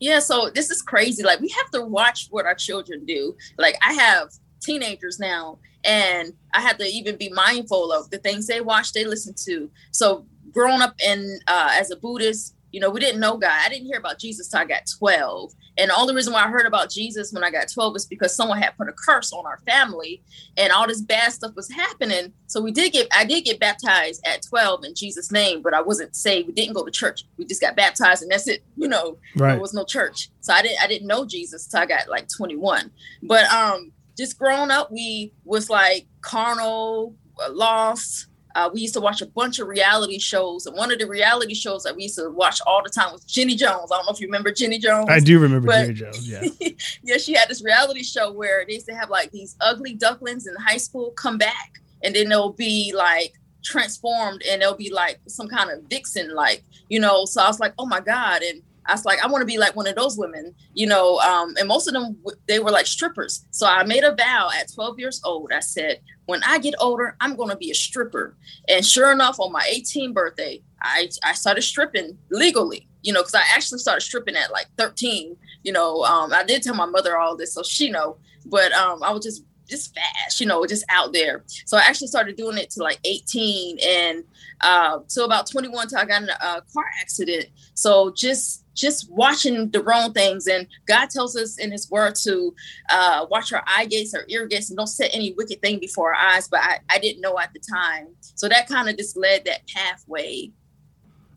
Yeah, 0.00 0.18
so 0.18 0.50
this 0.54 0.70
is 0.70 0.82
crazy. 0.82 1.22
Like, 1.22 1.40
we 1.40 1.48
have 1.50 1.70
to 1.72 1.82
watch 1.82 2.28
what 2.30 2.46
our 2.46 2.54
children 2.54 3.04
do. 3.04 3.36
Like, 3.58 3.76
I 3.86 3.92
have 3.92 4.30
teenagers 4.60 5.18
now, 5.18 5.58
and 5.84 6.32
I 6.54 6.60
had 6.60 6.78
to 6.78 6.84
even 6.86 7.16
be 7.16 7.30
mindful 7.30 7.92
of 7.92 8.10
the 8.10 8.18
things 8.18 8.46
they 8.46 8.60
watch, 8.60 8.92
they 8.92 9.04
listen 9.04 9.34
to. 9.44 9.70
So 9.92 10.26
growing 10.52 10.80
up 10.82 10.94
in 11.04 11.38
uh, 11.46 11.70
as 11.72 11.90
a 11.90 11.96
Buddhist, 11.96 12.56
you 12.72 12.80
know, 12.80 12.90
we 12.90 13.00
didn't 13.00 13.20
know 13.20 13.36
God. 13.36 13.52
I 13.52 13.68
didn't 13.68 13.86
hear 13.86 13.98
about 13.98 14.18
Jesus 14.18 14.48
till 14.48 14.60
I 14.60 14.64
got 14.64 14.82
12. 14.98 15.52
And 15.80 15.90
the 15.90 15.96
only 15.96 16.14
reason 16.14 16.32
why 16.32 16.44
I 16.44 16.48
heard 16.48 16.66
about 16.66 16.90
Jesus 16.90 17.32
when 17.32 17.42
I 17.42 17.50
got 17.50 17.72
12 17.72 17.96
is 17.96 18.06
because 18.06 18.36
someone 18.36 18.60
had 18.60 18.76
put 18.76 18.88
a 18.88 18.92
curse 18.92 19.32
on 19.32 19.46
our 19.46 19.58
family 19.66 20.22
and 20.58 20.72
all 20.72 20.86
this 20.86 21.00
bad 21.00 21.32
stuff 21.32 21.56
was 21.56 21.70
happening. 21.70 22.34
So 22.46 22.60
we 22.60 22.70
did 22.70 22.92
get, 22.92 23.08
I 23.16 23.24
did 23.24 23.44
get 23.44 23.58
baptized 23.58 24.20
at 24.26 24.42
12 24.42 24.84
in 24.84 24.94
Jesus' 24.94 25.32
name, 25.32 25.62
but 25.62 25.72
I 25.72 25.80
wasn't 25.80 26.14
saved. 26.14 26.48
We 26.48 26.52
didn't 26.52 26.74
go 26.74 26.84
to 26.84 26.90
church. 26.90 27.24
We 27.38 27.46
just 27.46 27.62
got 27.62 27.76
baptized 27.76 28.22
and 28.22 28.30
that's 28.30 28.46
it. 28.46 28.62
You 28.76 28.88
know, 28.88 29.16
right. 29.36 29.52
there 29.52 29.60
was 29.60 29.72
no 29.72 29.84
church. 29.84 30.28
So 30.40 30.52
I 30.52 30.60
didn't, 30.60 30.82
I 30.82 30.86
didn't 30.86 31.06
know 31.06 31.24
Jesus 31.24 31.66
till 31.66 31.80
I 31.80 31.86
got 31.86 32.08
like 32.08 32.28
21. 32.28 32.90
But, 33.22 33.46
um, 33.46 33.92
just 34.18 34.38
growing 34.38 34.70
up, 34.70 34.92
we 34.92 35.32
was 35.44 35.70
like 35.70 36.06
carnal, 36.20 37.14
lost. 37.48 38.26
Uh, 38.54 38.68
we 38.72 38.80
used 38.80 38.94
to 38.94 39.00
watch 39.00 39.20
a 39.22 39.26
bunch 39.26 39.58
of 39.58 39.68
reality 39.68 40.18
shows, 40.18 40.66
and 40.66 40.76
one 40.76 40.90
of 40.90 40.98
the 40.98 41.06
reality 41.06 41.54
shows 41.54 41.82
that 41.84 41.94
we 41.94 42.04
used 42.04 42.16
to 42.16 42.30
watch 42.30 42.60
all 42.66 42.82
the 42.82 42.90
time 42.90 43.12
was 43.12 43.24
Jenny 43.24 43.54
Jones. 43.54 43.90
I 43.92 43.96
don't 43.96 44.06
know 44.06 44.12
if 44.12 44.20
you 44.20 44.26
remember 44.26 44.52
Jenny 44.52 44.78
Jones. 44.78 45.06
I 45.08 45.20
do 45.20 45.38
remember 45.38 45.66
but, 45.66 45.82
Jenny 45.82 45.94
Jones. 45.94 46.28
Yeah, 46.28 46.68
yeah. 47.02 47.16
She 47.16 47.32
had 47.32 47.48
this 47.48 47.62
reality 47.62 48.02
show 48.02 48.32
where 48.32 48.64
they 48.66 48.74
used 48.74 48.86
to 48.86 48.94
have 48.94 49.10
like 49.10 49.30
these 49.30 49.56
ugly 49.60 49.94
ducklings 49.94 50.46
in 50.46 50.54
high 50.56 50.78
school 50.78 51.12
come 51.12 51.38
back, 51.38 51.80
and 52.02 52.14
then 52.14 52.28
they'll 52.28 52.52
be 52.52 52.92
like 52.94 53.34
transformed, 53.62 54.42
and 54.48 54.62
they'll 54.62 54.76
be 54.76 54.92
like 54.92 55.20
some 55.28 55.48
kind 55.48 55.70
of 55.70 55.82
vixen, 55.88 56.34
like 56.34 56.64
you 56.88 56.98
know. 56.98 57.24
So 57.24 57.42
I 57.42 57.46
was 57.46 57.60
like, 57.60 57.74
oh 57.78 57.86
my 57.86 58.00
god, 58.00 58.42
and 58.42 58.62
I 58.90 58.94
was 58.94 59.04
like, 59.04 59.22
I 59.24 59.28
want 59.28 59.42
to 59.42 59.46
be 59.46 59.56
like 59.56 59.76
one 59.76 59.86
of 59.86 59.94
those 59.94 60.18
women, 60.18 60.54
you 60.74 60.86
know. 60.86 61.18
Um, 61.20 61.54
and 61.58 61.68
most 61.68 61.86
of 61.86 61.94
them, 61.94 62.18
they 62.48 62.58
were 62.58 62.72
like 62.72 62.86
strippers. 62.86 63.46
So 63.52 63.66
I 63.66 63.84
made 63.84 64.02
a 64.02 64.14
vow 64.14 64.50
at 64.58 64.72
12 64.72 64.98
years 64.98 65.20
old. 65.24 65.52
I 65.52 65.60
said, 65.60 66.00
when 66.26 66.42
I 66.42 66.58
get 66.58 66.74
older, 66.80 67.16
I'm 67.20 67.36
going 67.36 67.50
to 67.50 67.56
be 67.56 67.70
a 67.70 67.74
stripper. 67.74 68.36
And 68.68 68.84
sure 68.84 69.12
enough, 69.12 69.38
on 69.38 69.52
my 69.52 69.62
18th 69.72 70.14
birthday, 70.14 70.62
I, 70.82 71.08
I 71.24 71.34
started 71.34 71.62
stripping 71.62 72.18
legally. 72.30 72.88
you 73.02 73.12
know, 73.12 73.20
because 73.20 73.34
I 73.34 73.42
actually 73.54 73.78
started 73.78 74.02
stripping 74.02 74.36
at 74.36 74.50
like 74.50 74.66
13. 74.76 75.36
You 75.62 75.72
know, 75.72 76.02
um, 76.04 76.32
I 76.32 76.44
did 76.44 76.62
tell 76.62 76.74
my 76.74 76.86
mother 76.86 77.16
all 77.18 77.36
this, 77.36 77.54
so 77.54 77.62
she 77.62 77.90
know. 77.90 78.16
But 78.46 78.72
um, 78.72 79.02
I 79.02 79.12
was 79.12 79.24
just 79.24 79.44
just 79.68 79.94
fast, 79.94 80.40
you 80.40 80.46
know, 80.46 80.66
just 80.66 80.84
out 80.90 81.12
there. 81.12 81.44
So 81.64 81.76
I 81.76 81.82
actually 81.82 82.08
started 82.08 82.36
doing 82.36 82.58
it 82.58 82.70
to 82.70 82.82
like 82.82 82.98
18 83.04 83.78
and 83.78 84.24
uh, 84.62 84.98
so 85.06 85.24
about 85.24 85.48
21 85.48 85.86
till 85.86 85.98
I 85.98 86.04
got 86.04 86.22
in 86.22 86.28
a, 86.28 86.32
a 86.32 86.62
car 86.74 86.84
accident. 87.00 87.46
So 87.74 88.12
just 88.16 88.59
just 88.74 89.10
watching 89.10 89.70
the 89.70 89.82
wrong 89.82 90.12
things. 90.12 90.46
And 90.46 90.66
God 90.86 91.10
tells 91.10 91.36
us 91.36 91.58
in 91.58 91.70
His 91.70 91.90
Word 91.90 92.14
to 92.22 92.54
uh, 92.90 93.26
watch 93.30 93.52
our 93.52 93.62
eye 93.66 93.86
gates, 93.86 94.14
our 94.14 94.24
ear 94.28 94.46
gates, 94.46 94.70
and 94.70 94.76
don't 94.76 94.86
set 94.86 95.10
any 95.12 95.32
wicked 95.34 95.60
thing 95.60 95.78
before 95.78 96.14
our 96.14 96.34
eyes. 96.34 96.48
But 96.48 96.60
I, 96.60 96.78
I 96.88 96.98
didn't 96.98 97.20
know 97.20 97.38
at 97.38 97.52
the 97.52 97.60
time. 97.60 98.08
So 98.34 98.48
that 98.48 98.68
kind 98.68 98.88
of 98.88 98.96
just 98.96 99.16
led 99.16 99.44
that 99.44 99.66
pathway. 99.68 100.50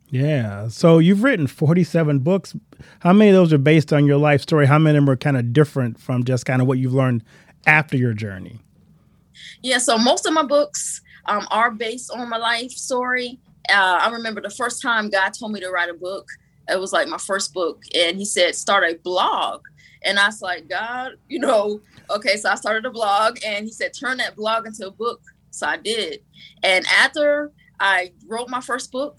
Yeah. 0.10 0.68
So 0.68 1.00
you've 1.00 1.24
written 1.24 1.48
47 1.48 2.20
books. 2.20 2.56
How 3.00 3.14
many 3.14 3.32
of 3.32 3.36
those 3.36 3.52
are 3.52 3.58
based 3.58 3.92
on 3.92 4.06
your 4.06 4.18
life 4.18 4.42
story? 4.42 4.68
How 4.68 4.78
many 4.78 4.96
of 4.96 5.04
them 5.04 5.10
are 5.12 5.18
kind 5.18 5.38
of 5.38 5.54
different 5.54 6.00
from 6.00 6.24
just 6.24 6.46
kind 6.46 6.62
of 6.62 6.68
what 6.68 6.78
you've 6.78 6.94
learned 6.94 7.24
after 7.66 7.98
your 7.98 8.14
journey? 8.14 8.60
Yeah. 9.64 9.80
So 9.80 9.98
most 9.98 10.28
of 10.28 10.34
my 10.34 10.44
books 10.44 11.02
um, 11.26 11.48
are 11.50 11.72
based 11.72 12.12
on 12.12 12.30
my 12.30 12.38
life 12.38 12.72
story. 12.72 13.40
Uh, 13.70 14.00
I 14.02 14.12
remember 14.12 14.40
the 14.40 14.52
first 14.52 14.82
time 14.82 15.10
God 15.10 15.30
told 15.30 15.52
me 15.52 15.60
to 15.62 15.70
write 15.70 15.90
a 15.90 15.94
book. 15.94 16.28
It 16.70 16.80
was 16.80 16.94
like 16.94 17.08
my 17.08 17.18
first 17.18 17.54
book, 17.54 17.84
and 17.96 18.18
He 18.18 18.26
said, 18.26 18.56
"Start 18.56 18.84
a 18.84 18.96
blog." 19.04 19.62
And 20.06 20.20
I 20.20 20.28
was 20.28 20.42
like, 20.42 20.68
God, 20.68 21.14
you 21.30 21.40
know, 21.40 21.80
okay. 22.10 22.36
So 22.38 22.50
I 22.50 22.56
started 22.56 22.86
a 22.86 22.92
blog, 22.92 23.40
and 23.46 23.66
He 23.66 23.72
said, 23.72 23.94
"Turn 23.94 24.18
that 24.18 24.36
blog 24.36 24.66
into 24.68 24.88
a 24.88 24.92
book." 24.92 25.22
So 25.52 25.68
I 25.68 25.78
did. 25.78 26.20
And 26.64 26.86
after 26.88 27.52
I 27.80 28.12
wrote 28.28 28.50
my 28.50 28.62
first 28.62 28.92
book, 28.92 29.18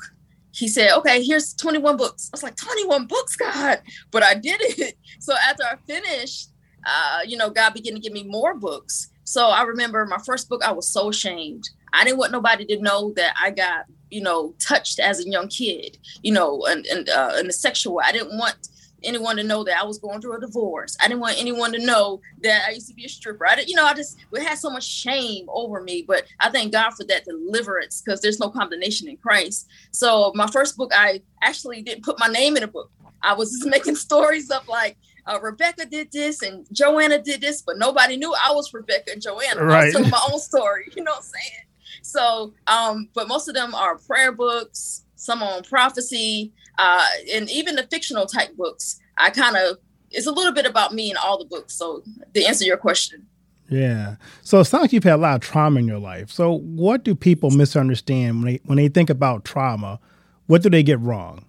he 0.54 0.68
said, 0.68 0.92
okay, 0.98 1.22
here's 1.22 1.52
21 1.54 1.96
books. 1.96 2.30
I 2.32 2.36
was 2.36 2.42
like, 2.42 2.56
21 2.56 3.06
books, 3.06 3.34
God. 3.36 3.82
But 4.12 4.22
I 4.22 4.34
did 4.34 4.60
it. 4.60 4.96
So 5.20 5.32
after 5.48 5.62
I 5.62 5.76
finished, 5.86 6.50
uh, 6.84 7.20
you 7.26 7.38
know, 7.38 7.48
God 7.48 7.72
began 7.72 7.94
to 7.94 8.00
give 8.00 8.12
me 8.12 8.24
more 8.24 8.54
books. 8.54 9.08
So 9.22 9.46
I 9.46 9.62
remember 9.62 10.04
my 10.04 10.18
first 10.18 10.50
book, 10.50 10.62
I 10.62 10.72
was 10.72 10.86
so 10.86 11.08
ashamed. 11.08 11.64
I 11.94 12.04
didn't 12.04 12.18
want 12.18 12.32
nobody 12.32 12.64
to 12.66 12.80
know 12.80 13.12
that 13.16 13.34
I 13.40 13.50
got, 13.50 13.86
you 14.10 14.20
know, 14.20 14.54
touched 14.58 14.98
as 14.98 15.20
a 15.20 15.28
young 15.28 15.48
kid, 15.48 15.98
you 16.22 16.32
know, 16.32 16.64
and, 16.66 16.84
and 16.86 17.08
uh, 17.08 17.36
in 17.38 17.46
the 17.46 17.52
sexual 17.52 17.94
way. 17.94 18.04
I 18.06 18.12
didn't 18.12 18.36
want 18.36 18.68
anyone 19.04 19.36
to 19.36 19.42
know 19.42 19.64
that 19.64 19.78
I 19.78 19.84
was 19.84 19.98
going 19.98 20.20
through 20.20 20.36
a 20.36 20.40
divorce. 20.40 20.96
I 21.00 21.08
didn't 21.08 21.20
want 21.20 21.38
anyone 21.38 21.72
to 21.72 21.84
know 21.84 22.20
that 22.42 22.64
I 22.66 22.72
used 22.72 22.88
to 22.88 22.94
be 22.94 23.04
a 23.04 23.08
stripper. 23.08 23.46
I 23.46 23.56
didn't, 23.56 23.68
you 23.68 23.76
know, 23.76 23.84
I 23.84 23.94
just 23.94 24.18
we 24.30 24.42
had 24.42 24.58
so 24.58 24.70
much 24.70 24.84
shame 24.84 25.46
over 25.48 25.82
me. 25.82 26.04
But 26.06 26.24
I 26.40 26.50
thank 26.50 26.72
God 26.72 26.90
for 26.94 27.04
that 27.04 27.24
deliverance 27.24 28.02
because 28.02 28.20
there's 28.20 28.40
no 28.40 28.50
condemnation 28.50 29.08
in 29.08 29.16
Christ. 29.16 29.68
So 29.90 30.32
my 30.34 30.46
first 30.48 30.76
book, 30.76 30.92
I 30.94 31.20
actually 31.42 31.82
didn't 31.82 32.04
put 32.04 32.18
my 32.18 32.28
name 32.28 32.56
in 32.56 32.62
a 32.62 32.68
book. 32.68 32.90
I 33.22 33.34
was 33.34 33.52
just 33.52 33.66
making 33.68 33.96
stories 33.96 34.50
up 34.50 34.68
like 34.68 34.96
uh, 35.26 35.38
Rebecca 35.40 35.86
did 35.86 36.12
this 36.12 36.42
and 36.42 36.66
Joanna 36.72 37.20
did 37.20 37.40
this, 37.40 37.62
but 37.62 37.78
nobody 37.78 38.16
knew 38.16 38.34
I 38.34 38.52
was 38.52 38.72
Rebecca 38.72 39.12
and 39.12 39.22
Joanna. 39.22 39.64
Right. 39.64 39.82
I 39.82 39.84
was 39.84 39.94
telling 39.94 40.10
my 40.10 40.28
own 40.32 40.40
story, 40.40 40.90
you 40.96 41.02
know 41.02 41.12
what 41.12 41.18
I'm 41.18 41.22
saying? 41.22 41.64
So, 42.04 42.52
um, 42.66 43.08
but 43.14 43.28
most 43.28 43.48
of 43.48 43.54
them 43.54 43.74
are 43.74 43.96
prayer 43.96 44.30
books, 44.30 45.04
some 45.16 45.42
on 45.42 45.62
prophecy, 45.62 46.52
uh, 46.78 47.04
and 47.32 47.50
even 47.50 47.76
the 47.76 47.84
fictional 47.84 48.26
type 48.26 48.54
books. 48.56 49.00
I 49.16 49.30
kind 49.30 49.56
of, 49.56 49.78
it's 50.10 50.26
a 50.26 50.32
little 50.32 50.52
bit 50.52 50.66
about 50.66 50.92
me 50.92 51.10
in 51.10 51.16
all 51.16 51.38
the 51.38 51.46
books. 51.46 51.74
So, 51.74 52.02
to 52.34 52.44
answer 52.44 52.64
your 52.64 52.76
question. 52.76 53.26
Yeah. 53.70 54.16
So 54.42 54.60
it 54.60 54.66
sounds 54.66 54.82
like 54.82 54.92
you've 54.92 55.04
had 55.04 55.14
a 55.14 55.16
lot 55.16 55.36
of 55.36 55.40
trauma 55.40 55.80
in 55.80 55.88
your 55.88 55.98
life. 55.98 56.30
So 56.30 56.58
what 56.58 57.02
do 57.02 57.14
people 57.14 57.50
misunderstand 57.50 58.42
when 58.42 58.52
they 58.52 58.60
when 58.64 58.76
they 58.76 58.88
think 58.88 59.08
about 59.08 59.44
trauma? 59.44 59.98
What 60.46 60.62
do 60.62 60.68
they 60.68 60.82
get 60.82 61.00
wrong? 61.00 61.46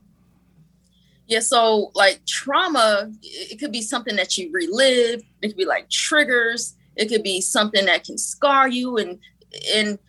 Yeah, 1.27 1.39
so 1.39 1.91
like 1.93 2.25
trauma, 2.25 3.11
it 3.21 3.59
could 3.59 3.71
be 3.71 3.81
something 3.81 4.15
that 4.15 4.37
you 4.37 4.49
relive. 4.51 5.21
It 5.41 5.49
could 5.49 5.57
be 5.57 5.65
like 5.65 5.89
triggers. 5.89 6.75
It 6.95 7.09
could 7.09 7.23
be 7.23 7.41
something 7.41 7.85
that 7.85 8.05
can 8.05 8.17
scar 8.17 8.69
you, 8.69 8.97
and 8.97 9.19
and 9.73 9.99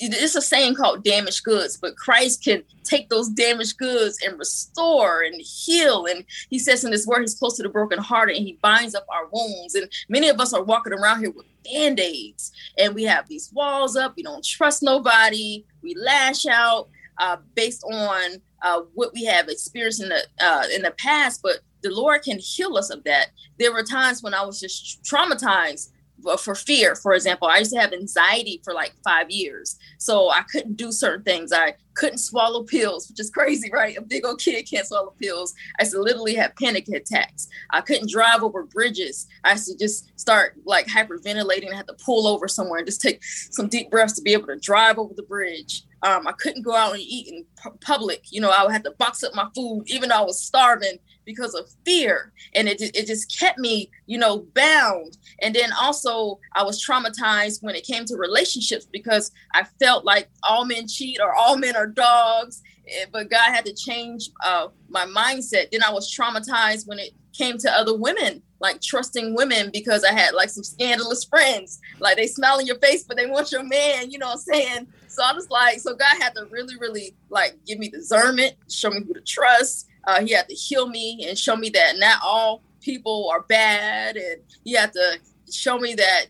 it's 0.00 0.34
a 0.34 0.42
saying 0.42 0.74
called 0.74 1.04
damaged 1.04 1.44
goods. 1.44 1.76
But 1.76 1.96
Christ 1.96 2.44
can 2.44 2.62
take 2.84 3.08
those 3.08 3.28
damaged 3.28 3.78
goods 3.78 4.18
and 4.24 4.38
restore 4.38 5.22
and 5.22 5.40
heal. 5.40 6.06
And 6.06 6.24
He 6.50 6.58
says 6.58 6.84
in 6.84 6.92
His 6.92 7.06
Word, 7.06 7.20
He's 7.20 7.34
close 7.34 7.56
to 7.56 7.62
the 7.62 7.68
brokenhearted, 7.68 8.36
and 8.36 8.46
He 8.46 8.58
binds 8.62 8.94
up 8.94 9.06
our 9.08 9.28
wounds. 9.32 9.74
And 9.74 9.90
many 10.08 10.28
of 10.28 10.40
us 10.40 10.52
are 10.52 10.62
walking 10.62 10.92
around 10.92 11.20
here 11.20 11.30
with 11.30 11.46
band 11.64 12.00
aids, 12.00 12.52
and 12.78 12.94
we 12.94 13.04
have 13.04 13.28
these 13.28 13.50
walls 13.52 13.96
up. 13.96 14.14
We 14.16 14.22
don't 14.22 14.44
trust 14.44 14.82
nobody. 14.82 15.64
We 15.82 15.94
lash 15.94 16.46
out 16.46 16.88
uh, 17.18 17.38
based 17.54 17.84
on 17.84 18.40
uh, 18.62 18.82
what 18.94 19.12
we 19.14 19.24
have 19.24 19.48
experienced 19.48 20.02
in 20.02 20.08
the 20.08 20.22
uh, 20.40 20.64
in 20.74 20.82
the 20.82 20.92
past, 20.92 21.40
but 21.42 21.58
the 21.82 21.90
Lord 21.90 22.22
can 22.22 22.38
heal 22.38 22.76
us 22.76 22.90
of 22.90 23.04
that. 23.04 23.28
There 23.58 23.72
were 23.72 23.82
times 23.82 24.22
when 24.22 24.34
I 24.34 24.42
was 24.42 24.58
just 24.58 25.02
traumatized 25.04 25.90
for 26.38 26.54
fear. 26.54 26.94
For 26.94 27.14
example, 27.14 27.48
I 27.48 27.58
used 27.58 27.72
to 27.72 27.80
have 27.80 27.92
anxiety 27.92 28.60
for 28.64 28.72
like 28.72 28.94
five 29.04 29.30
years, 29.30 29.76
so 29.98 30.30
I 30.30 30.42
couldn't 30.50 30.76
do 30.76 30.92
certain 30.92 31.24
things. 31.24 31.52
I 31.52 31.74
couldn't 31.94 32.18
swallow 32.18 32.62
pills, 32.62 33.08
which 33.08 33.20
is 33.20 33.30
crazy, 33.30 33.70
right? 33.72 33.96
A 33.96 34.02
big 34.02 34.24
old 34.26 34.40
kid 34.40 34.68
can't 34.68 34.86
swallow 34.86 35.14
pills. 35.20 35.54
I 35.78 35.84
used 35.84 35.94
to 35.94 36.00
literally 36.00 36.34
have 36.34 36.56
panic 36.56 36.88
attacks. 36.88 37.48
I 37.70 37.80
couldn't 37.80 38.10
drive 38.10 38.42
over 38.42 38.64
bridges. 38.64 39.26
I 39.44 39.52
used 39.52 39.66
to 39.68 39.76
just 39.76 40.18
start 40.18 40.56
like 40.64 40.86
hyperventilating. 40.86 41.72
I 41.72 41.76
had 41.76 41.88
to 41.88 41.96
pull 42.04 42.26
over 42.26 42.48
somewhere 42.48 42.78
and 42.78 42.86
just 42.86 43.00
take 43.00 43.22
some 43.24 43.68
deep 43.68 43.90
breaths 43.90 44.14
to 44.14 44.22
be 44.22 44.32
able 44.32 44.46
to 44.48 44.58
drive 44.58 44.98
over 44.98 45.14
the 45.14 45.22
bridge. 45.22 45.84
Um, 46.02 46.26
I 46.26 46.32
couldn't 46.32 46.62
go 46.62 46.74
out 46.74 46.92
and 46.92 47.00
eat 47.00 47.28
in 47.28 47.46
pu- 47.56 47.78
public. 47.80 48.24
You 48.30 48.42
know, 48.42 48.50
I 48.50 48.62
would 48.62 48.72
have 48.72 48.82
to 48.82 48.90
box 48.92 49.22
up 49.24 49.34
my 49.34 49.48
food, 49.54 49.84
even 49.86 50.10
though 50.10 50.16
I 50.16 50.22
was 50.22 50.42
starving 50.42 50.98
because 51.24 51.54
of 51.54 51.68
fear. 51.84 52.32
And 52.54 52.68
it, 52.68 52.82
it 52.82 53.06
just 53.06 53.36
kept 53.38 53.58
me, 53.58 53.90
you 54.06 54.18
know, 54.18 54.46
bound. 54.54 55.16
And 55.40 55.54
then 55.54 55.72
also, 55.72 56.38
I 56.54 56.62
was 56.62 56.84
traumatized 56.84 57.62
when 57.62 57.74
it 57.74 57.86
came 57.86 58.04
to 58.04 58.16
relationships 58.16 58.86
because 58.90 59.32
I 59.54 59.64
felt 59.80 60.04
like 60.04 60.28
all 60.42 60.66
men 60.66 60.86
cheat 60.86 61.18
or 61.22 61.34
all 61.34 61.56
men 61.56 61.76
are 61.76 61.83
dogs. 61.86 62.62
Eh, 62.88 63.06
but 63.10 63.30
God 63.30 63.52
had 63.52 63.64
to 63.66 63.74
change 63.74 64.30
uh, 64.44 64.68
my 64.88 65.06
mindset. 65.06 65.70
Then 65.70 65.82
I 65.82 65.92
was 65.92 66.12
traumatized 66.14 66.86
when 66.86 66.98
it 66.98 67.10
came 67.32 67.58
to 67.58 67.70
other 67.70 67.96
women, 67.96 68.42
like 68.60 68.80
trusting 68.80 69.34
women 69.34 69.70
because 69.72 70.04
I 70.04 70.12
had 70.12 70.34
like 70.34 70.50
some 70.50 70.64
scandalous 70.64 71.24
friends. 71.24 71.80
Like 71.98 72.16
they 72.16 72.26
smile 72.26 72.58
in 72.58 72.66
your 72.66 72.78
face, 72.78 73.04
but 73.04 73.16
they 73.16 73.26
want 73.26 73.52
your 73.52 73.64
man, 73.64 74.10
you 74.10 74.18
know 74.18 74.26
what 74.26 74.38
I'm 74.48 74.54
saying? 74.54 74.86
So 75.08 75.22
I 75.22 75.32
was 75.32 75.48
like, 75.50 75.80
so 75.80 75.94
God 75.94 76.16
had 76.20 76.34
to 76.34 76.46
really, 76.50 76.76
really 76.78 77.14
like 77.30 77.56
give 77.66 77.78
me 77.78 77.88
discernment, 77.88 78.54
show 78.70 78.90
me 78.90 79.00
who 79.06 79.14
to 79.14 79.20
trust. 79.20 79.88
Uh, 80.06 80.20
he 80.20 80.32
had 80.32 80.48
to 80.48 80.54
heal 80.54 80.88
me 80.88 81.26
and 81.28 81.38
show 81.38 81.56
me 81.56 81.70
that 81.70 81.98
not 81.98 82.20
all 82.22 82.62
people 82.80 83.30
are 83.32 83.42
bad. 83.42 84.16
And 84.16 84.42
he 84.64 84.72
had 84.72 84.92
to 84.92 85.18
show 85.50 85.78
me 85.78 85.94
that 85.94 86.26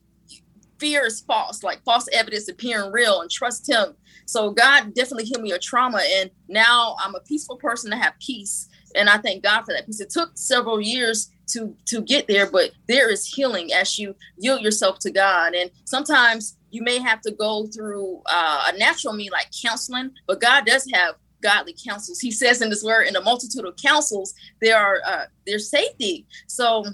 fear 0.79 1.07
is 1.07 1.21
false, 1.23 1.63
like 1.63 1.83
false 1.85 2.09
evidence 2.13 2.49
appearing 2.49 2.93
real 2.93 3.21
and 3.21 3.31
trust 3.31 3.69
him. 3.69 3.95
So 4.27 4.51
God 4.51 4.95
definitely 4.95 5.25
healed 5.25 5.43
me 5.43 5.53
of 5.53 5.61
trauma. 5.61 6.03
And 6.19 6.31
now 6.49 6.97
I'm 6.99 7.15
a 7.15 7.21
peaceful 7.21 7.57
person 7.57 7.91
to 7.91 7.97
have 7.97 8.15
peace. 8.21 8.69
And 8.95 9.09
I 9.09 9.19
thank 9.19 9.43
God 9.43 9.65
for 9.65 9.73
that 9.73 9.83
because 9.83 10.01
it 10.01 10.11
took 10.11 10.31
several 10.35 10.81
years 10.81 11.31
to 11.49 11.77
to 11.87 12.01
get 12.01 12.27
there, 12.27 12.51
but 12.51 12.71
there 12.89 13.11
is 13.11 13.27
healing 13.27 13.73
as 13.73 13.99
you 13.99 14.15
yield 14.39 14.63
yourself 14.63 14.99
to 15.01 15.11
God. 15.11 15.55
And 15.55 15.71
sometimes 15.85 16.57
you 16.71 16.83
may 16.83 16.99
have 16.99 17.21
to 17.23 17.33
go 17.33 17.67
through 17.67 18.23
uh, 18.27 18.71
a 18.73 18.79
natural 18.79 19.15
mean 19.15 19.31
like 19.31 19.49
counseling, 19.63 20.13
but 20.27 20.41
God 20.41 20.65
does 20.65 20.89
have 20.93 21.17
godly 21.43 21.77
counsels. 21.87 22.21
He 22.21 22.31
says 22.31 22.63
in 22.63 22.71
this 22.71 22.83
word, 22.83 23.07
in 23.07 23.17
a 23.17 23.21
multitude 23.21 23.67
of 23.67 23.77
counsels, 23.77 24.33
there 24.61 24.79
are 24.79 25.01
uh, 25.07 25.25
there's 25.47 25.71
safety. 25.71 26.27
So 26.47 26.85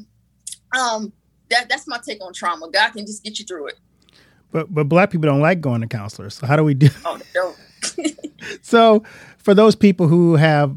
um, 0.79 1.13
that 1.51 1.69
that's 1.69 1.87
my 1.87 1.99
take 2.05 2.23
on 2.25 2.33
trauma. 2.33 2.69
God 2.71 2.91
can 2.91 3.07
just 3.07 3.23
get 3.23 3.39
you 3.39 3.45
through 3.45 3.69
it. 3.69 3.79
But 4.53 4.73
but 4.73 4.85
black 4.85 5.11
people 5.11 5.29
don't 5.29 5.41
like 5.41 5.61
going 5.61 5.81
to 5.81 5.87
counselors. 5.87 6.35
So 6.35 6.47
how 6.47 6.57
do 6.57 6.65
we 6.65 6.75
do? 6.75 6.89
Oh, 7.05 7.19
don't. 7.33 7.57
so 8.63 9.05
for 9.39 9.55
those 9.55 9.77
people 9.77 10.09
who 10.09 10.37
have 10.37 10.77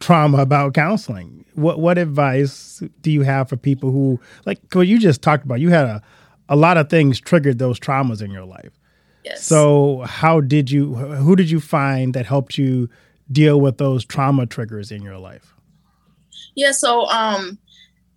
trauma 0.00 0.38
about 0.38 0.74
counseling, 0.74 1.44
what 1.54 1.78
what 1.80 1.98
advice 1.98 2.82
do 3.00 3.10
you 3.10 3.22
have 3.22 3.48
for 3.48 3.56
people 3.56 3.90
who 3.90 4.20
like 4.46 4.58
what 4.72 4.86
you 4.86 4.98
just 4.98 5.22
talked 5.22 5.44
about? 5.44 5.60
You 5.60 5.70
had 5.70 5.86
a 5.86 6.02
a 6.48 6.56
lot 6.56 6.76
of 6.76 6.90
things 6.90 7.20
triggered 7.20 7.58
those 7.58 7.80
traumas 7.80 8.22
in 8.22 8.30
your 8.30 8.44
life. 8.44 8.78
Yes. 9.24 9.44
So 9.44 10.00
how 10.00 10.40
did 10.40 10.70
you 10.70 10.94
who 10.94 11.36
did 11.36 11.50
you 11.50 11.60
find 11.60 12.14
that 12.14 12.26
helped 12.26 12.58
you 12.58 12.88
deal 13.30 13.60
with 13.60 13.78
those 13.78 14.04
trauma 14.04 14.46
triggers 14.46 14.90
in 14.90 15.02
your 15.02 15.18
life? 15.18 15.54
Yeah, 16.54 16.72
so 16.72 17.06
um 17.06 17.58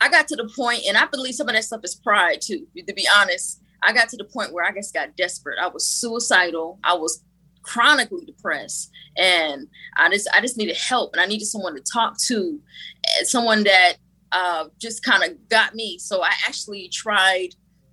I 0.02 0.10
got 0.10 0.28
to 0.30 0.36
the 0.36 0.52
point 0.56 0.82
and 0.88 0.98
I 0.98 1.06
believe 1.06 1.36
some 1.36 1.48
of 1.48 1.56
that 1.56 1.64
stuff 1.64 1.82
is 1.84 1.96
pride 1.96 2.42
too, 2.42 2.68
to 2.76 2.94
be 2.94 3.08
honest. 3.16 3.62
I 3.86 3.94
got 3.94 4.10
to 4.10 4.18
the 4.18 4.26
point 4.26 4.52
where 4.52 4.66
I 4.66 4.74
just 4.74 4.94
got 4.94 5.16
desperate. 5.16 5.60
I 5.62 5.68
was 5.68 5.88
suicidal. 5.88 6.80
I 6.84 6.96
was 6.96 7.24
chronically 7.62 8.26
depressed 8.26 8.92
and 9.18 9.68
I 9.98 10.10
just 10.10 10.28
I 10.34 10.42
just 10.42 10.58
needed 10.58 10.78
help 10.78 11.14
and 11.14 11.22
I 11.22 11.26
needed 11.26 11.46
someone 11.46 11.76
to 11.76 11.82
talk 11.82 12.18
to, 12.28 12.60
someone 13.24 13.64
that 13.64 13.94
uh, 14.32 14.66
just 14.80 15.04
kind 15.04 15.24
of 15.24 15.50
got 15.50 15.76
me. 15.76 15.98
So 15.98 16.24
I 16.24 16.32
actually 16.48 16.90
tried 16.90 17.50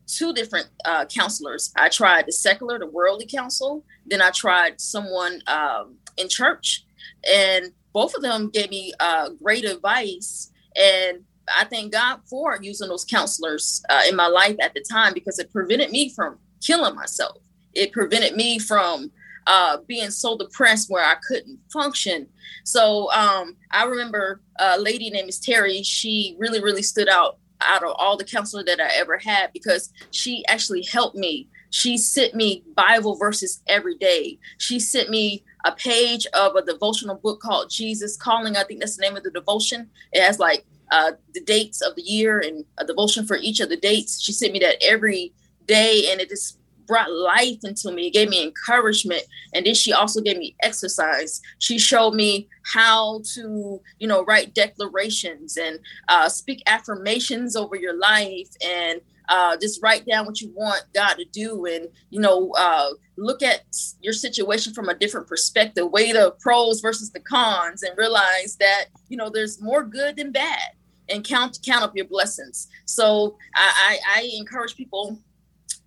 two 0.06 0.32
different 0.32 0.68
uh, 0.84 1.06
counselors. 1.06 1.72
I 1.76 1.88
tried 1.88 2.26
the 2.26 2.32
secular, 2.32 2.78
the 2.78 2.86
worldly 2.86 3.26
counsel. 3.26 3.84
Then 4.06 4.20
I 4.20 4.30
tried 4.30 4.80
someone 4.80 5.40
um, 5.46 5.96
in 6.16 6.28
church, 6.28 6.84
and 7.32 7.72
both 7.92 8.14
of 8.14 8.22
them 8.22 8.50
gave 8.50 8.70
me 8.70 8.92
uh, 9.00 9.30
great 9.42 9.64
advice. 9.64 10.50
And 10.76 11.24
I 11.56 11.64
thank 11.64 11.92
God 11.92 12.20
for 12.28 12.58
using 12.60 12.88
those 12.88 13.04
counselors 13.04 13.82
uh, 13.88 14.02
in 14.08 14.16
my 14.16 14.26
life 14.26 14.56
at 14.60 14.74
the 14.74 14.84
time 14.90 15.14
because 15.14 15.38
it 15.38 15.52
prevented 15.52 15.90
me 15.90 16.10
from 16.10 16.38
killing 16.60 16.94
myself. 16.94 17.38
It 17.74 17.92
prevented 17.92 18.36
me 18.36 18.58
from 18.58 19.10
uh, 19.46 19.78
being 19.86 20.10
so 20.10 20.36
depressed 20.36 20.90
where 20.90 21.04
I 21.04 21.16
couldn't 21.26 21.58
function. 21.72 22.28
So 22.64 23.10
um, 23.12 23.56
I 23.70 23.84
remember 23.84 24.40
a 24.58 24.78
lady 24.78 25.10
named 25.10 25.26
Miss 25.26 25.38
Terry. 25.38 25.82
She 25.82 26.36
really, 26.38 26.62
really 26.62 26.82
stood 26.82 27.08
out 27.08 27.38
out 27.64 27.84
of 27.84 27.94
all 27.96 28.16
the 28.16 28.24
counselors 28.24 28.64
that 28.66 28.80
I 28.80 28.88
ever 28.96 29.18
had 29.18 29.52
because 29.52 29.92
she 30.10 30.44
actually 30.46 30.82
helped 30.82 31.16
me. 31.16 31.48
She 31.70 31.96
sent 31.96 32.34
me 32.34 32.64
Bible 32.74 33.16
verses 33.16 33.62
every 33.66 33.96
day. 33.96 34.38
She 34.58 34.78
sent 34.80 35.10
me 35.10 35.44
a 35.64 35.72
page 35.72 36.26
of 36.34 36.56
a 36.56 36.62
devotional 36.62 37.14
book 37.16 37.40
called 37.40 37.70
Jesus 37.70 38.16
Calling. 38.16 38.56
I 38.56 38.64
think 38.64 38.80
that's 38.80 38.96
the 38.96 39.02
name 39.02 39.16
of 39.16 39.22
the 39.22 39.30
devotion. 39.30 39.88
It 40.12 40.22
has 40.22 40.38
like 40.38 40.66
uh, 40.92 41.12
the 41.34 41.40
dates 41.40 41.80
of 41.80 41.96
the 41.96 42.02
year 42.02 42.38
and 42.38 42.64
a 42.78 42.84
devotion 42.84 43.26
for 43.26 43.36
each 43.38 43.60
of 43.60 43.70
the 43.70 43.76
dates. 43.76 44.22
She 44.22 44.32
sent 44.32 44.52
me 44.52 44.58
that 44.60 44.76
every 44.82 45.32
day, 45.66 46.10
and 46.10 46.20
it 46.20 46.28
just 46.28 46.58
brought 46.86 47.10
life 47.10 47.60
into 47.64 47.90
me. 47.90 48.08
It 48.08 48.12
gave 48.12 48.28
me 48.28 48.42
encouragement. 48.42 49.22
And 49.54 49.64
then 49.64 49.74
she 49.74 49.92
also 49.92 50.20
gave 50.20 50.36
me 50.36 50.54
exercise. 50.62 51.40
She 51.58 51.78
showed 51.78 52.14
me 52.14 52.48
how 52.64 53.22
to, 53.34 53.80
you 53.98 54.06
know, 54.06 54.24
write 54.24 54.54
declarations 54.54 55.56
and 55.56 55.78
uh, 56.08 56.28
speak 56.28 56.62
affirmations 56.66 57.56
over 57.56 57.76
your 57.76 57.96
life 57.98 58.48
and 58.62 59.00
uh, 59.28 59.56
just 59.56 59.82
write 59.82 60.04
down 60.04 60.26
what 60.26 60.40
you 60.42 60.52
want 60.54 60.82
God 60.92 61.14
to 61.14 61.24
do 61.24 61.64
and, 61.64 61.88
you 62.10 62.20
know, 62.20 62.52
uh, 62.58 62.90
look 63.16 63.42
at 63.42 63.62
your 64.02 64.12
situation 64.12 64.74
from 64.74 64.90
a 64.90 64.94
different 64.94 65.28
perspective, 65.28 65.90
weigh 65.90 66.12
the 66.12 66.34
pros 66.40 66.80
versus 66.80 67.10
the 67.12 67.20
cons 67.20 67.82
and 67.82 67.96
realize 67.96 68.56
that, 68.56 68.86
you 69.08 69.16
know, 69.16 69.30
there's 69.30 69.62
more 69.62 69.84
good 69.84 70.16
than 70.16 70.32
bad 70.32 70.72
and 71.08 71.24
count 71.24 71.58
count 71.64 71.82
up 71.82 71.96
your 71.96 72.06
blessings. 72.06 72.68
So 72.84 73.36
I, 73.54 73.98
I, 74.14 74.20
I 74.20 74.30
encourage 74.36 74.76
people 74.76 75.18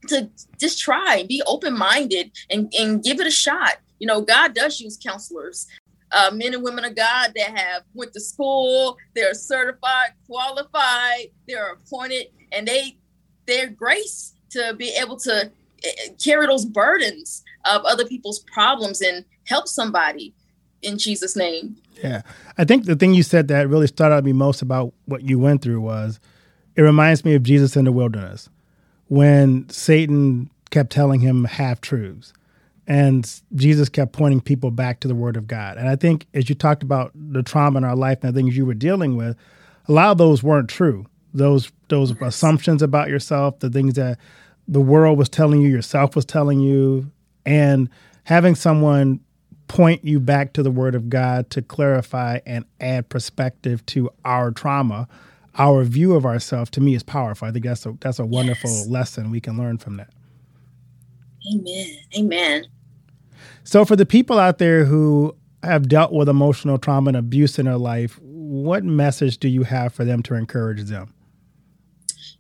to 0.08 0.30
just 0.60 0.80
try, 0.80 1.24
be 1.28 1.42
open 1.48 1.78
minded, 1.78 2.32
and, 2.50 2.72
and 2.78 3.04
give 3.04 3.20
it 3.20 3.28
a 3.28 3.32
shot. 3.32 3.78
You 4.00 4.08
know, 4.08 4.22
God 4.22 4.54
does 4.54 4.80
use 4.80 4.98
counselors. 5.02 5.68
Uh, 6.12 6.32
men 6.32 6.54
and 6.54 6.64
women 6.64 6.86
of 6.86 6.96
God 6.96 7.34
that 7.36 7.58
have 7.58 7.84
went 7.94 8.14
to 8.14 8.20
school, 8.20 8.98
they're 9.16 9.34
certified, 9.34 10.12
qualified, 10.28 11.28
they're 11.48 11.74
appointed, 11.74 12.28
and 12.52 12.68
they 12.68 12.98
their 13.48 13.68
grace 13.68 14.34
to 14.52 14.74
be 14.78 14.96
able 15.00 15.18
to 15.18 15.52
eh, 15.84 15.92
eh, 16.06 16.10
carry 16.24 16.48
those 16.48 16.66
burdens 16.66 17.44
of 17.66 17.84
other 17.84 18.06
people's 18.06 18.40
problems 18.54 19.02
and 19.02 19.26
help 19.46 19.68
somebody 19.68 20.34
in 20.86 20.98
Jesus' 20.98 21.36
name. 21.36 21.78
Yeah. 22.04 22.22
I 22.58 22.66
think 22.66 22.86
the 22.86 22.96
thing 22.96 23.14
you 23.14 23.24
said 23.24 23.48
that 23.50 23.70
really 23.70 23.88
stood 23.88 24.12
out 24.12 24.18
to 24.18 24.22
me 24.22 24.34
most 24.34 24.62
about 24.62 24.94
what 25.06 25.24
you 25.24 25.40
went 25.40 25.62
through 25.62 25.82
was 25.82 26.20
it 26.76 26.82
reminds 26.82 27.24
me 27.26 27.36
of 27.36 27.44
Jesus 27.44 27.76
in 27.76 27.86
the 27.86 27.92
wilderness 27.92 28.50
when 29.08 29.68
Satan 29.70 30.50
kept 30.72 30.92
telling 30.92 31.22
him 31.22 31.46
half 31.46 31.82
truths 31.82 32.34
and 32.88 33.42
Jesus 33.56 33.90
kept 33.90 34.14
pointing 34.14 34.42
people 34.42 34.72
back 34.72 35.00
to 35.00 35.08
the 35.08 35.16
word 35.16 35.38
of 35.38 35.48
God. 35.48 35.78
And 35.78 35.90
I 35.90 35.96
think 35.96 36.28
as 36.34 36.50
you 36.50 36.56
talked 36.56 36.84
about 36.84 37.12
the 37.16 37.42
trauma 37.42 37.78
in 37.78 37.84
our 37.84 37.96
life 37.96 38.20
and 38.24 38.34
the 38.34 38.38
things 38.38 38.56
you 38.56 38.66
were 38.66 38.74
dealing 38.74 39.16
with, 39.16 39.38
a 39.88 39.92
lot 39.92 40.12
of 40.12 40.18
those 40.18 40.44
weren't 40.44 40.70
true. 40.70 41.06
Those 41.34 41.72
those 41.90 42.12
yes. 42.12 42.22
assumptions 42.22 42.82
about 42.82 43.10
yourself, 43.10 43.60
the 43.60 43.70
things 43.70 43.96
that 43.96 44.18
the 44.68 44.82
world 44.82 45.18
was 45.18 45.30
telling 45.30 45.62
you, 45.62 45.70
yourself 45.70 46.16
was 46.16 46.26
telling 46.26 46.60
you, 46.60 47.12
and 47.46 47.90
having 48.24 48.56
someone 48.56 49.20
point 49.68 50.06
you 50.06 50.20
back 50.20 50.54
to 50.54 50.64
the 50.64 50.72
word 50.72 50.96
of 50.96 51.10
God 51.10 51.50
to 51.52 51.62
clarify 51.62 52.40
and 52.46 52.66
add 52.80 53.10
perspective 53.10 53.86
to 53.88 54.10
our 54.24 54.52
trauma 54.52 55.08
our 55.58 55.84
view 55.84 56.16
of 56.16 56.26
ourselves 56.26 56.70
to 56.72 56.82
me 56.82 56.96
is 56.96 57.04
powerful. 57.04 57.48
I 57.48 57.52
think 57.52 57.66
that's 57.66 57.86
a 57.86 57.96
that's 58.00 58.20
a 58.20 58.26
wonderful 58.26 58.70
yes. 58.70 58.88
lesson 58.88 59.32
we 59.32 59.40
can 59.40 59.58
learn 59.58 59.78
from 59.78 59.98
that. 59.98 60.10
Amen. 61.54 61.98
Amen. 62.18 62.66
So 63.64 63.86
for 63.86 63.96
the 63.96 64.06
people 64.06 64.40
out 64.40 64.58
there 64.58 64.86
who 64.86 65.36
have 65.64 65.88
dealt 65.88 66.12
with 66.12 66.30
emotional 66.30 66.78
trauma 66.78 67.10
and 67.10 67.18
abuse 67.18 67.58
in 67.58 67.66
their 67.66 67.78
life, 67.78 68.20
what 68.22 68.84
message 68.84 69.38
do 69.38 69.48
you 69.48 69.64
have 69.64 69.94
for 69.94 70.04
them 70.04 70.22
to 70.24 70.36
encourage 70.36 70.84
them? 70.84 71.14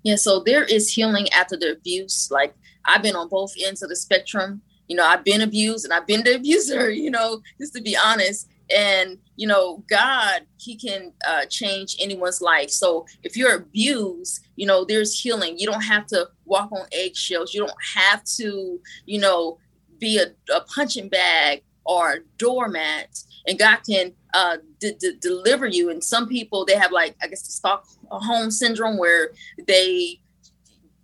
Yeah, 0.03 0.15
so 0.15 0.43
there 0.45 0.63
is 0.63 0.91
healing 0.93 1.29
after 1.29 1.57
the 1.57 1.71
abuse. 1.71 2.29
Like 2.31 2.55
I've 2.83 3.01
been 3.01 3.15
on 3.15 3.29
both 3.29 3.53
ends 3.63 3.81
of 3.81 3.89
the 3.89 3.95
spectrum. 3.95 4.61
You 4.87 4.95
know, 4.95 5.05
I've 5.05 5.23
been 5.23 5.41
abused 5.41 5.85
and 5.85 5.93
I've 5.93 6.07
been 6.07 6.23
the 6.23 6.35
abuser, 6.35 6.89
you 7.03 7.11
know, 7.11 7.41
just 7.59 7.73
to 7.75 7.81
be 7.81 7.97
honest. 7.97 8.49
And 8.75 9.19
you 9.35 9.47
know 9.47 9.83
god 9.89 10.41
he 10.57 10.75
can 10.75 11.11
uh, 11.27 11.45
change 11.45 11.95
anyone's 11.99 12.41
life. 12.41 12.69
So 12.69 13.05
if 13.23 13.37
you're 13.37 13.55
abused 13.55 14.45
you 14.55 14.65
know 14.65 14.85
there's 14.85 15.19
healing. 15.19 15.59
You 15.59 15.67
don't 15.67 15.83
have 15.83 16.05
to 16.07 16.29
walk 16.45 16.71
on 16.71 16.87
eggshells. 16.91 17.53
You 17.53 17.61
don't 17.61 17.83
have 17.95 18.23
to 18.37 18.79
you 19.05 19.19
know 19.19 19.57
be 19.99 20.17
a, 20.17 20.27
a 20.53 20.61
punching 20.61 21.09
bag 21.09 21.63
or 21.85 22.13
a 22.13 22.19
doormat. 22.37 23.19
And 23.47 23.59
god 23.59 23.79
can 23.87 24.13
uh, 24.33 24.57
d- 24.79 24.95
d- 24.99 25.17
deliver 25.21 25.67
you. 25.67 25.89
And 25.89 26.03
some 26.03 26.27
people 26.27 26.65
they 26.65 26.75
have 26.75 26.91
like 26.91 27.15
i 27.21 27.27
guess 27.27 27.43
the 27.43 27.51
stockholm 27.51 28.51
syndrome 28.51 28.97
where 28.97 29.31
they 29.67 30.19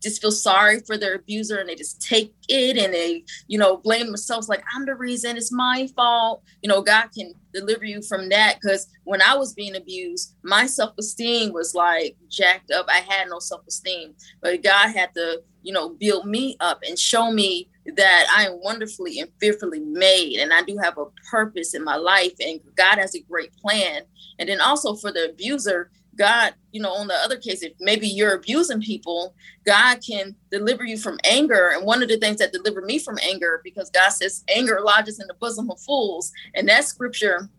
just 0.01 0.21
feel 0.21 0.31
sorry 0.31 0.79
for 0.81 0.97
their 0.97 1.15
abuser 1.15 1.57
and 1.57 1.69
they 1.69 1.75
just 1.75 2.01
take 2.01 2.33
it 2.47 2.77
and 2.77 2.93
they, 2.93 3.23
you 3.47 3.57
know, 3.57 3.77
blame 3.77 4.07
themselves 4.07 4.49
like, 4.49 4.63
I'm 4.73 4.85
the 4.85 4.95
reason, 4.95 5.37
it's 5.37 5.51
my 5.51 5.87
fault. 5.95 6.43
You 6.61 6.69
know, 6.69 6.81
God 6.81 7.09
can 7.15 7.33
deliver 7.53 7.85
you 7.85 8.01
from 8.01 8.29
that. 8.29 8.57
Because 8.61 8.87
when 9.03 9.21
I 9.21 9.35
was 9.35 9.53
being 9.53 9.75
abused, 9.75 10.35
my 10.43 10.65
self 10.65 10.97
esteem 10.97 11.53
was 11.53 11.75
like 11.75 12.15
jacked 12.29 12.71
up. 12.71 12.87
I 12.89 12.99
had 12.99 13.29
no 13.29 13.39
self 13.39 13.61
esteem, 13.67 14.15
but 14.41 14.63
God 14.63 14.89
had 14.89 15.13
to, 15.15 15.41
you 15.61 15.73
know, 15.73 15.89
build 15.89 16.25
me 16.25 16.57
up 16.59 16.81
and 16.87 16.97
show 16.97 17.31
me 17.31 17.69
that 17.95 18.27
I 18.35 18.45
am 18.45 18.61
wonderfully 18.61 19.19
and 19.19 19.31
fearfully 19.39 19.79
made 19.79 20.39
and 20.39 20.53
I 20.53 20.61
do 20.63 20.77
have 20.77 20.97
a 20.97 21.05
purpose 21.29 21.73
in 21.73 21.83
my 21.83 21.95
life 21.95 22.33
and 22.39 22.59
God 22.75 22.99
has 22.99 23.15
a 23.15 23.21
great 23.21 23.55
plan. 23.57 24.03
And 24.37 24.49
then 24.49 24.61
also 24.61 24.95
for 24.95 25.11
the 25.11 25.29
abuser, 25.29 25.89
God, 26.17 26.53
you 26.71 26.81
know, 26.81 26.93
on 26.93 27.07
the 27.07 27.15
other 27.15 27.37
case, 27.37 27.63
if 27.63 27.73
maybe 27.79 28.07
you're 28.07 28.35
abusing 28.35 28.81
people, 28.81 29.33
God 29.65 29.99
can 30.05 30.35
deliver 30.51 30.83
you 30.83 30.97
from 30.97 31.17
anger. 31.23 31.71
And 31.73 31.85
one 31.85 32.03
of 32.03 32.09
the 32.09 32.17
things 32.17 32.37
that 32.37 32.51
delivered 32.51 32.85
me 32.85 32.99
from 32.99 33.17
anger, 33.23 33.61
because 33.63 33.89
God 33.89 34.09
says 34.09 34.43
anger 34.53 34.81
lodges 34.83 35.19
in 35.19 35.27
the 35.27 35.33
bosom 35.35 35.71
of 35.71 35.79
fools. 35.79 36.31
And 36.53 36.67
that 36.67 36.85
scripture 36.85 37.49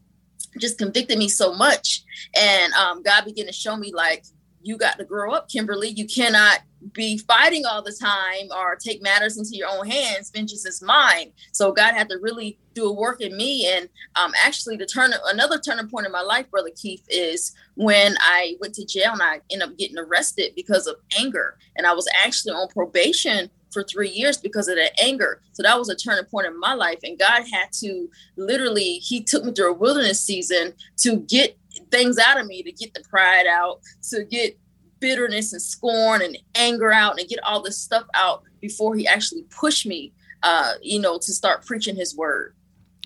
just 0.59 0.79
convicted 0.79 1.19
me 1.19 1.29
so 1.29 1.55
much. 1.55 2.03
And 2.37 2.73
um, 2.75 3.03
God 3.03 3.25
began 3.25 3.47
to 3.47 3.53
show 3.53 3.77
me, 3.77 3.93
like, 3.93 4.25
you 4.62 4.77
got 4.77 4.98
to 4.98 5.05
grow 5.05 5.33
up, 5.33 5.48
Kimberly. 5.48 5.88
You 5.88 6.07
cannot 6.07 6.61
be 6.92 7.18
fighting 7.18 7.64
all 7.64 7.83
the 7.83 7.92
time 7.92 8.48
or 8.57 8.77
take 8.77 9.03
matters 9.03 9.38
into 9.38 9.57
your 9.57 9.68
own 9.68 9.87
hands. 9.87 10.31
Vengeance 10.31 10.66
is 10.66 10.83
mine. 10.83 11.33
So 11.53 11.72
God 11.72 11.94
had 11.94 12.09
to 12.09 12.18
really 12.20 12.59
do 12.75 12.87
a 12.87 12.92
work 12.92 13.20
in 13.20 13.37
me. 13.37 13.68
And 13.72 13.88
um, 14.16 14.33
actually, 14.44 14.77
the 14.77 14.87
turn 14.87 15.12
another 15.27 15.59
turning 15.59 15.88
point 15.88 16.07
in 16.07 16.12
my 16.12 16.22
life, 16.22 16.51
brother 16.51 16.70
Keith, 16.75 17.05
is 17.09 17.55
when 17.75 18.16
I 18.20 18.57
went 18.61 18.75
to 18.75 18.87
jail 18.87 19.12
and 19.12 19.22
I 19.22 19.40
ended 19.51 19.68
up 19.68 19.79
getting 19.79 19.98
arrested 19.98 20.53
because 20.57 20.87
of 20.87 20.96
anger. 21.18 21.57
And 21.77 21.87
I 21.87 21.92
was 21.92 22.09
actually 22.25 22.55
on 22.55 22.68
probation 22.68 23.51
for 23.72 23.83
three 23.83 24.11
years 24.11 24.37
because 24.37 24.68
of 24.68 24.77
that 24.77 24.92
anger. 25.03 25.40
So 25.53 25.62
that 25.62 25.79
was 25.79 25.88
a 25.88 25.96
turning 25.96 26.25
point 26.27 26.46
in 26.46 26.59
my 26.59 26.75
life. 26.75 26.98
And 27.03 27.18
God 27.18 27.44
had 27.51 27.72
to 27.81 28.09
literally, 28.37 28.94
He 28.98 29.22
took 29.22 29.44
me 29.44 29.53
through 29.53 29.70
a 29.70 29.77
wilderness 29.77 30.20
season 30.20 30.75
to 30.98 31.20
get 31.20 31.57
things 31.92 32.18
out 32.18 32.40
of 32.40 32.46
me, 32.46 32.64
to 32.64 32.72
get 32.72 32.92
the 32.94 33.05
pride 33.09 33.46
out, 33.46 33.81
to 34.11 34.24
get 34.24 34.59
bitterness 35.02 35.52
and 35.52 35.61
scorn 35.61 36.22
and 36.22 36.38
anger 36.55 36.92
out 36.92 37.18
and 37.18 37.28
get 37.28 37.40
all 37.44 37.61
this 37.61 37.76
stuff 37.76 38.07
out 38.14 38.42
before 38.61 38.94
he 38.94 39.07
actually 39.07 39.42
pushed 39.50 39.85
me 39.85 40.12
uh, 40.44 40.74
you 40.81 40.98
know 40.98 41.18
to 41.18 41.33
start 41.33 41.66
preaching 41.66 41.96
his 41.96 42.16
word. 42.16 42.55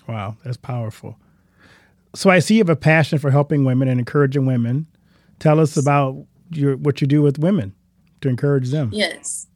Wow 0.07 0.37
that's 0.43 0.57
powerful. 0.57 1.17
So 2.15 2.29
i 2.29 2.39
see 2.39 2.55
you 2.55 2.61
have 2.61 2.69
a 2.69 2.75
passion 2.75 3.19
for 3.19 3.31
helping 3.31 3.65
women 3.65 3.87
and 3.87 3.99
encouraging 3.99 4.45
women. 4.45 4.87
Tell 5.39 5.59
us 5.59 5.75
about 5.75 6.23
your 6.51 6.77
what 6.77 7.01
you 7.01 7.07
do 7.07 7.21
with 7.21 7.39
women 7.39 7.75
to 8.21 8.29
encourage 8.29 8.69
them. 8.69 8.91
Yes. 8.93 9.47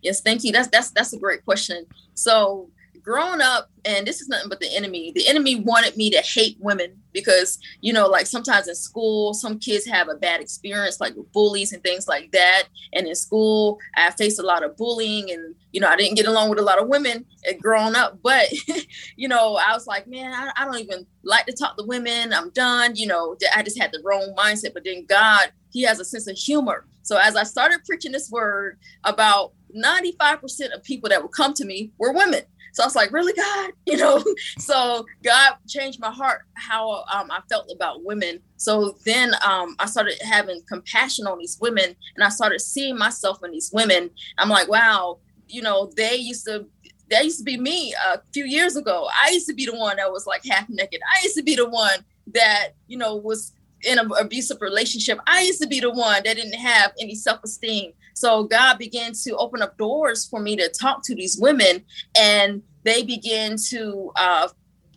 Yes 0.00 0.20
thank 0.20 0.44
you. 0.44 0.52
That's 0.52 0.68
that's 0.68 0.90
that's 0.90 1.12
a 1.12 1.18
great 1.18 1.44
question. 1.44 1.84
So 2.14 2.70
growing 3.02 3.40
up, 3.40 3.70
and 3.84 4.06
this 4.06 4.20
is 4.20 4.28
nothing 4.28 4.48
but 4.48 4.60
the 4.60 4.74
enemy. 4.74 5.12
The 5.14 5.28
enemy 5.28 5.56
wanted 5.56 5.96
me 5.96 6.10
to 6.10 6.18
hate 6.18 6.56
women 6.60 7.00
because, 7.12 7.58
you 7.80 7.92
know, 7.92 8.06
like 8.06 8.26
sometimes 8.26 8.68
in 8.68 8.74
school, 8.74 9.34
some 9.34 9.58
kids 9.58 9.86
have 9.86 10.08
a 10.08 10.14
bad 10.14 10.40
experience, 10.40 11.00
like 11.00 11.14
with 11.16 11.32
bullies 11.32 11.72
and 11.72 11.82
things 11.82 12.06
like 12.06 12.30
that. 12.32 12.64
And 12.92 13.06
in 13.06 13.14
school, 13.14 13.78
I 13.96 14.10
faced 14.10 14.38
a 14.38 14.42
lot 14.42 14.62
of 14.62 14.76
bullying, 14.76 15.30
and 15.30 15.54
you 15.72 15.80
know, 15.80 15.88
I 15.88 15.96
didn't 15.96 16.16
get 16.16 16.26
along 16.26 16.50
with 16.50 16.58
a 16.58 16.62
lot 16.62 16.80
of 16.80 16.88
women 16.88 17.24
growing 17.60 17.94
up. 17.94 18.18
But, 18.22 18.48
you 19.16 19.28
know, 19.28 19.56
I 19.56 19.72
was 19.72 19.86
like, 19.86 20.06
man, 20.06 20.32
I, 20.32 20.50
I 20.56 20.64
don't 20.64 20.78
even 20.78 21.06
like 21.22 21.46
to 21.46 21.52
talk 21.52 21.76
to 21.76 21.84
women. 21.84 22.32
I'm 22.32 22.50
done. 22.50 22.96
You 22.96 23.06
know, 23.06 23.36
I 23.54 23.62
just 23.62 23.80
had 23.80 23.92
the 23.92 24.00
wrong 24.04 24.34
mindset. 24.36 24.74
But 24.74 24.84
then 24.84 25.04
God, 25.06 25.52
He 25.70 25.82
has 25.82 26.00
a 26.00 26.04
sense 26.04 26.26
of 26.26 26.36
humor. 26.36 26.86
So 27.02 27.16
as 27.16 27.36
I 27.36 27.44
started 27.44 27.84
preaching 27.86 28.12
this 28.12 28.30
word, 28.30 28.78
about 29.04 29.52
95% 29.74 30.74
of 30.74 30.82
people 30.82 31.08
that 31.08 31.22
would 31.22 31.32
come 31.32 31.54
to 31.54 31.64
me 31.64 31.92
were 31.98 32.12
women. 32.12 32.42
So 32.78 32.84
I 32.84 32.86
was 32.86 32.94
like, 32.94 33.10
really, 33.10 33.32
God, 33.32 33.72
you 33.86 33.96
know. 33.96 34.22
so 34.58 35.04
God 35.24 35.54
changed 35.66 35.98
my 35.98 36.12
heart 36.12 36.42
how 36.54 37.02
um, 37.12 37.28
I 37.28 37.40
felt 37.48 37.68
about 37.74 38.04
women. 38.04 38.38
So 38.56 38.96
then 39.04 39.32
um, 39.44 39.74
I 39.80 39.86
started 39.86 40.14
having 40.22 40.60
compassion 40.68 41.26
on 41.26 41.40
these 41.40 41.58
women, 41.60 41.96
and 42.14 42.24
I 42.24 42.28
started 42.28 42.60
seeing 42.60 42.96
myself 42.96 43.40
in 43.42 43.50
these 43.50 43.72
women. 43.74 44.10
I'm 44.38 44.48
like, 44.48 44.68
wow, 44.68 45.18
you 45.48 45.60
know, 45.60 45.90
they 45.96 46.14
used 46.14 46.44
to 46.44 46.66
that 47.10 47.24
used 47.24 47.38
to 47.38 47.44
be 47.44 47.56
me 47.56 47.94
a 47.94 48.20
few 48.32 48.44
years 48.44 48.76
ago. 48.76 49.08
I 49.20 49.30
used 49.30 49.48
to 49.48 49.54
be 49.54 49.66
the 49.66 49.74
one 49.74 49.96
that 49.96 50.12
was 50.12 50.24
like 50.24 50.42
half 50.48 50.68
naked. 50.68 51.00
I 51.04 51.24
used 51.24 51.36
to 51.36 51.42
be 51.42 51.56
the 51.56 51.68
one 51.68 52.04
that, 52.32 52.74
you 52.86 52.96
know, 52.96 53.16
was 53.16 53.54
in 53.82 53.98
an 53.98 54.10
abusive 54.20 54.58
relationship. 54.60 55.18
I 55.26 55.42
used 55.42 55.60
to 55.62 55.66
be 55.66 55.80
the 55.80 55.90
one 55.90 56.22
that 56.24 56.36
didn't 56.36 56.54
have 56.54 56.92
any 57.00 57.16
self 57.16 57.42
esteem. 57.42 57.92
So 58.18 58.44
God 58.44 58.78
began 58.78 59.12
to 59.24 59.36
open 59.36 59.62
up 59.62 59.78
doors 59.78 60.26
for 60.26 60.40
me 60.40 60.56
to 60.56 60.68
talk 60.68 61.04
to 61.04 61.14
these 61.14 61.38
women, 61.40 61.84
and 62.18 62.62
they 62.82 63.04
began 63.04 63.56
to 63.70 64.10
uh, 64.16 64.48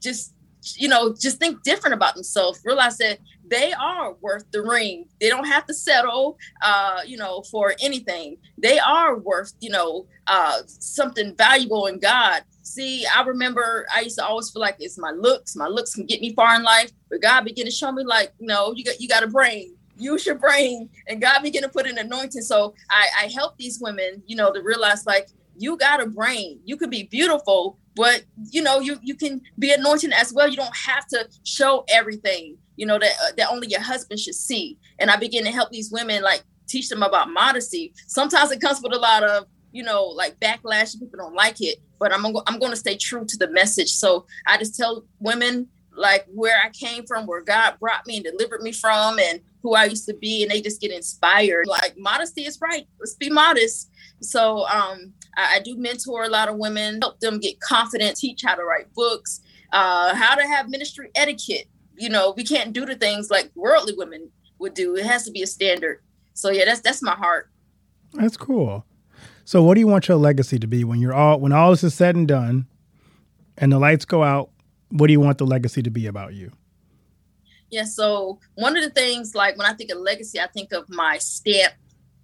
just, 0.01 0.33
you 0.75 0.87
know, 0.87 1.13
just 1.13 1.37
think 1.37 1.61
different 1.61 1.93
about 1.93 2.15
themselves, 2.15 2.61
realize 2.65 2.97
that 2.97 3.19
they 3.47 3.73
are 3.73 4.13
worth 4.21 4.45
the 4.51 4.63
ring. 4.63 5.05
They 5.19 5.29
don't 5.29 5.45
have 5.45 5.67
to 5.67 5.73
settle, 5.73 6.37
uh, 6.63 7.01
you 7.05 7.17
know, 7.17 7.43
for 7.51 7.75
anything. 7.79 8.37
They 8.57 8.79
are 8.79 9.17
worth, 9.17 9.53
you 9.59 9.69
know, 9.69 10.07
uh, 10.25 10.61
something 10.65 11.35
valuable 11.35 11.85
in 11.87 11.99
God. 11.99 12.41
See, 12.63 13.05
I 13.05 13.21
remember 13.23 13.85
I 13.93 14.01
used 14.01 14.17
to 14.17 14.25
always 14.25 14.49
feel 14.49 14.61
like 14.61 14.77
it's 14.79 14.97
my 14.97 15.11
looks. 15.11 15.55
My 15.55 15.67
looks 15.67 15.93
can 15.93 16.05
get 16.05 16.21
me 16.21 16.33
far 16.33 16.55
in 16.55 16.63
life, 16.63 16.91
but 17.09 17.21
God 17.21 17.43
began 17.43 17.65
to 17.65 17.71
show 17.71 17.91
me 17.91 18.03
like, 18.03 18.33
no, 18.39 18.73
you 18.73 18.83
got 18.83 18.99
you 18.99 19.07
got 19.07 19.23
a 19.23 19.27
brain. 19.27 19.75
Use 19.97 20.25
your 20.25 20.35
brain, 20.35 20.89
and 21.07 21.21
God 21.21 21.41
began 21.41 21.63
to 21.63 21.69
put 21.69 21.87
an 21.87 21.97
anointing. 21.97 22.41
So 22.41 22.73
I, 22.89 23.07
I 23.23 23.27
help 23.27 23.57
these 23.57 23.79
women, 23.79 24.23
you 24.25 24.35
know, 24.35 24.51
to 24.51 24.61
realize 24.61 25.05
like 25.05 25.27
you 25.57 25.77
got 25.77 26.01
a 26.01 26.05
brain. 26.07 26.59
You 26.65 26.77
could 26.77 26.89
be 26.89 27.03
beautiful, 27.03 27.77
but 27.95 28.23
you 28.49 28.61
know, 28.61 28.79
you 28.79 28.99
you 29.01 29.15
can 29.15 29.41
be 29.59 29.71
anointed 29.71 30.13
as 30.13 30.33
well. 30.33 30.47
You 30.47 30.57
don't 30.57 30.75
have 30.75 31.05
to 31.07 31.27
show 31.43 31.85
everything 31.89 32.57
you 32.81 32.87
know 32.87 32.97
that 32.97 33.11
uh, 33.23 33.31
that 33.37 33.49
only 33.51 33.67
your 33.67 33.79
husband 33.79 34.19
should 34.19 34.33
see 34.33 34.77
and 34.97 35.11
i 35.11 35.15
begin 35.15 35.43
to 35.43 35.51
help 35.51 35.69
these 35.69 35.91
women 35.91 36.23
like 36.23 36.43
teach 36.67 36.89
them 36.89 37.03
about 37.03 37.29
modesty 37.29 37.93
sometimes 38.07 38.51
it 38.51 38.59
comes 38.59 38.81
with 38.81 38.91
a 38.91 38.97
lot 38.97 39.23
of 39.23 39.45
you 39.71 39.83
know 39.83 40.05
like 40.05 40.39
backlash 40.39 40.99
people 40.99 41.19
don't 41.19 41.35
like 41.35 41.61
it 41.61 41.77
but 41.99 42.11
i'm 42.11 42.25
i'm 42.47 42.57
going 42.57 42.71
to 42.71 42.77
stay 42.77 42.97
true 42.97 43.23
to 43.23 43.37
the 43.37 43.47
message 43.49 43.91
so 43.91 44.25
i 44.47 44.57
just 44.57 44.75
tell 44.75 45.05
women 45.19 45.67
like 45.95 46.25
where 46.33 46.59
i 46.65 46.69
came 46.69 47.05
from 47.05 47.27
where 47.27 47.41
god 47.41 47.75
brought 47.79 48.05
me 48.07 48.15
and 48.15 48.25
delivered 48.25 48.61
me 48.61 48.71
from 48.71 49.19
and 49.19 49.41
who 49.63 49.73
i 49.75 49.85
used 49.85 50.05
to 50.05 50.13
be 50.15 50.43
and 50.43 50.51
they 50.51 50.61
just 50.61 50.81
get 50.81 50.91
inspired 50.91 51.67
like 51.67 51.95
modesty 51.97 52.43
is 52.43 52.59
right 52.61 52.87
let's 52.99 53.15
be 53.15 53.29
modest 53.29 53.89
so 54.21 54.65
um 54.67 55.13
I, 55.37 55.55
I 55.55 55.59
do 55.59 55.77
mentor 55.77 56.23
a 56.23 56.29
lot 56.29 56.49
of 56.49 56.57
women 56.57 56.99
help 57.01 57.19
them 57.19 57.39
get 57.39 57.59
confident 57.59 58.17
teach 58.17 58.41
how 58.43 58.55
to 58.55 58.63
write 58.63 58.93
books 58.93 59.41
uh, 59.73 60.13
how 60.13 60.35
to 60.35 60.45
have 60.45 60.67
ministry 60.67 61.09
etiquette 61.15 61.67
you 62.01 62.09
know, 62.09 62.33
we 62.35 62.43
can't 62.43 62.73
do 62.73 62.83
the 62.83 62.95
things 62.95 63.29
like 63.29 63.51
worldly 63.55 63.93
women 63.95 64.31
would 64.57 64.73
do. 64.73 64.95
It 64.95 65.05
has 65.05 65.23
to 65.25 65.31
be 65.31 65.43
a 65.43 65.47
standard. 65.47 66.01
So 66.33 66.49
yeah, 66.49 66.65
that's 66.65 66.81
that's 66.81 67.03
my 67.03 67.13
heart. 67.13 67.51
That's 68.13 68.37
cool. 68.37 68.85
So 69.45 69.61
what 69.61 69.75
do 69.75 69.81
you 69.81 69.87
want 69.87 70.07
your 70.07 70.17
legacy 70.17 70.57
to 70.57 70.67
be 70.67 70.83
when 70.83 70.99
you're 70.99 71.13
all 71.13 71.39
when 71.39 71.51
all 71.51 71.69
this 71.69 71.83
is 71.83 71.93
said 71.93 72.15
and 72.15 72.27
done 72.27 72.65
and 73.55 73.71
the 73.71 73.77
lights 73.77 74.05
go 74.05 74.23
out, 74.23 74.49
what 74.89 75.07
do 75.07 75.13
you 75.13 75.19
want 75.19 75.37
the 75.37 75.45
legacy 75.45 75.83
to 75.83 75.91
be 75.91 76.07
about 76.07 76.33
you? 76.33 76.51
Yeah, 77.71 77.85
so 77.85 78.39
one 78.55 78.75
of 78.75 78.83
the 78.83 78.89
things 78.89 79.33
like 79.33 79.57
when 79.57 79.65
I 79.65 79.73
think 79.73 79.91
of 79.91 79.97
legacy, 79.97 80.39
I 80.39 80.47
think 80.47 80.73
of 80.73 80.89
my 80.89 81.17
stamp 81.17 81.73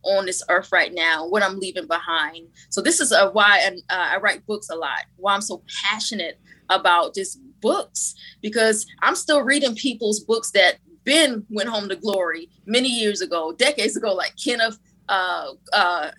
on 0.04 0.26
this 0.26 0.44
earth 0.50 0.72
right 0.72 0.94
now, 0.94 1.28
what 1.28 1.42
I'm 1.42 1.60
leaving 1.60 1.88
behind. 1.88 2.48
So 2.70 2.82
this 2.82 3.00
is 3.00 3.12
a, 3.12 3.30
why 3.30 3.70
I, 3.90 3.94
uh, 3.94 4.08
I 4.16 4.18
write 4.18 4.46
books 4.46 4.70
a 4.70 4.76
lot. 4.76 5.06
Why 5.16 5.34
I'm 5.34 5.42
so 5.42 5.64
passionate 5.84 6.40
about 6.70 7.16
just 7.16 7.40
books 7.62 8.14
because 8.42 8.86
I'm 9.02 9.16
still 9.16 9.42
reading 9.42 9.76
people's 9.76 10.20
books 10.20 10.52
that 10.52 10.76
Ben 11.06 11.46
went 11.50 11.70
home 11.70 11.88
to 11.90 11.96
glory 11.96 12.50
many 12.66 12.90
years 12.90 13.22
ago, 13.22 13.54
decades 13.54 13.96
ago, 13.96 14.14
like 14.14 14.34
Kenneth 14.42 14.78
uh, 15.08 15.54
uh, 15.72 16.12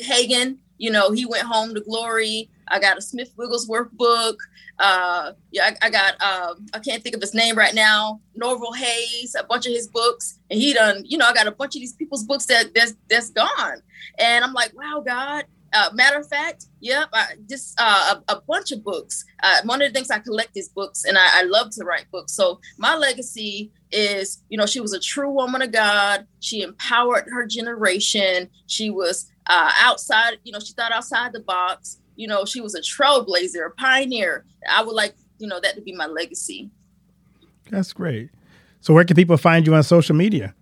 Hagin. 0.00 0.58
You 0.78 0.90
know, 0.90 1.10
he 1.10 1.26
went 1.26 1.44
home 1.44 1.74
to 1.74 1.80
glory. 1.80 2.50
I 2.68 2.80
got 2.80 2.98
a 2.98 3.02
Smith 3.02 3.32
Wigglesworth 3.36 3.92
book. 3.92 4.38
Uh, 4.78 5.32
yeah, 5.52 5.70
I, 5.82 5.86
I 5.86 5.90
got 5.90 6.14
uh, 6.20 6.54
I 6.74 6.78
can't 6.78 7.02
think 7.02 7.14
of 7.14 7.20
his 7.20 7.34
name 7.34 7.56
right 7.56 7.74
now. 7.74 8.20
Norval 8.34 8.72
Hayes, 8.72 9.34
a 9.38 9.44
bunch 9.44 9.66
of 9.66 9.72
his 9.72 9.88
books, 9.88 10.38
and 10.50 10.60
he 10.60 10.74
done. 10.74 11.02
You 11.04 11.18
know, 11.18 11.26
I 11.26 11.32
got 11.32 11.46
a 11.46 11.52
bunch 11.52 11.76
of 11.76 11.80
these 11.80 11.94
people's 11.94 12.24
books 12.24 12.46
that 12.46 12.74
that's 12.74 12.94
that's 13.08 13.30
gone, 13.30 13.82
and 14.18 14.44
I'm 14.44 14.52
like, 14.52 14.72
wow, 14.76 15.02
God, 15.04 15.44
uh, 15.72 15.90
matter 15.92 16.18
of 16.18 16.28
fact, 16.28 16.66
yep, 16.80 17.08
I, 17.12 17.34
just 17.48 17.78
uh, 17.78 18.16
a, 18.28 18.34
a, 18.34 18.40
bunch 18.40 18.72
of 18.72 18.82
books. 18.82 19.24
Uh, 19.42 19.58
one 19.64 19.82
of 19.82 19.88
the 19.88 19.92
things 19.92 20.10
I 20.10 20.20
collect 20.20 20.56
is 20.56 20.68
books, 20.68 21.04
and 21.04 21.18
I, 21.18 21.40
I, 21.40 21.42
love 21.42 21.70
to 21.72 21.84
write 21.84 22.10
books. 22.10 22.32
So 22.32 22.60
my 22.78 22.96
legacy 22.96 23.72
is, 23.92 24.42
you 24.48 24.56
know, 24.56 24.66
she 24.66 24.80
was 24.80 24.92
a 24.92 25.00
true 25.00 25.30
woman 25.30 25.62
of 25.62 25.72
God. 25.72 26.26
She 26.40 26.62
empowered 26.62 27.26
her 27.30 27.46
generation. 27.46 28.48
She 28.66 28.90
was 28.90 29.30
uh, 29.48 29.70
outside, 29.80 30.38
you 30.44 30.52
know, 30.52 30.60
she 30.60 30.72
thought 30.72 30.92
outside 30.92 31.32
the 31.32 31.40
box. 31.40 32.00
You 32.16 32.26
know, 32.28 32.44
she 32.44 32.60
was 32.60 32.74
a 32.74 32.80
trailblazer, 32.80 33.66
a 33.66 33.70
pioneer. 33.70 34.44
I 34.70 34.82
would 34.82 34.94
like, 34.94 35.14
you 35.38 35.46
know, 35.46 35.60
that 35.60 35.74
to 35.76 35.80
be 35.80 35.94
my 35.94 36.06
legacy. 36.06 36.70
That's 37.70 37.92
great. 37.92 38.30
So 38.80 38.94
where 38.94 39.04
can 39.04 39.16
people 39.16 39.36
find 39.36 39.66
you 39.66 39.74
on 39.74 39.82
social 39.82 40.14
media? 40.16 40.54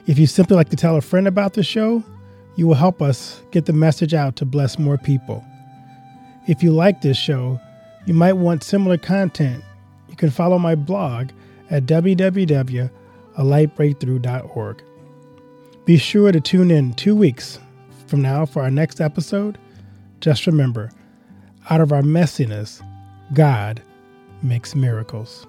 If 0.05 0.19
you 0.19 0.27
simply 0.27 0.55
like 0.55 0.69
to 0.69 0.75
tell 0.75 0.97
a 0.97 1.01
friend 1.01 1.27
about 1.27 1.55
the 1.55 1.63
show, 1.63 2.03
you 2.55 2.67
will 2.67 2.75
help 2.75 3.01
us 3.01 3.41
get 3.49 3.65
the 3.65 3.73
message 3.73 4.13
out 4.13 4.35
to 4.35 4.45
bless 4.45 4.77
more 4.77 4.99
people. 4.99 5.43
If 6.47 6.61
you 6.61 6.73
like 6.73 7.01
this 7.01 7.17
show, 7.17 7.59
you 8.05 8.13
might 8.13 8.33
want 8.33 8.63
similar 8.63 8.99
content. 8.99 9.63
You 10.09 10.15
can 10.15 10.29
follow 10.29 10.59
my 10.59 10.75
blog 10.75 11.31
at 11.71 11.87
www.alightbreakthrough.org. 11.87 14.83
Be 15.85 15.97
sure 15.97 16.31
to 16.31 16.39
tune 16.39 16.69
in 16.69 16.93
two 16.93 17.15
weeks 17.15 17.59
from 18.05 18.21
now 18.21 18.45
for 18.45 18.61
our 18.61 18.69
next 18.69 19.01
episode. 19.01 19.57
Just 20.19 20.45
remember, 20.45 20.91
out 21.71 21.81
of 21.81 21.91
our 21.91 22.03
messiness, 22.03 22.85
God 23.33 23.81
makes 24.43 24.75
miracles. 24.75 25.47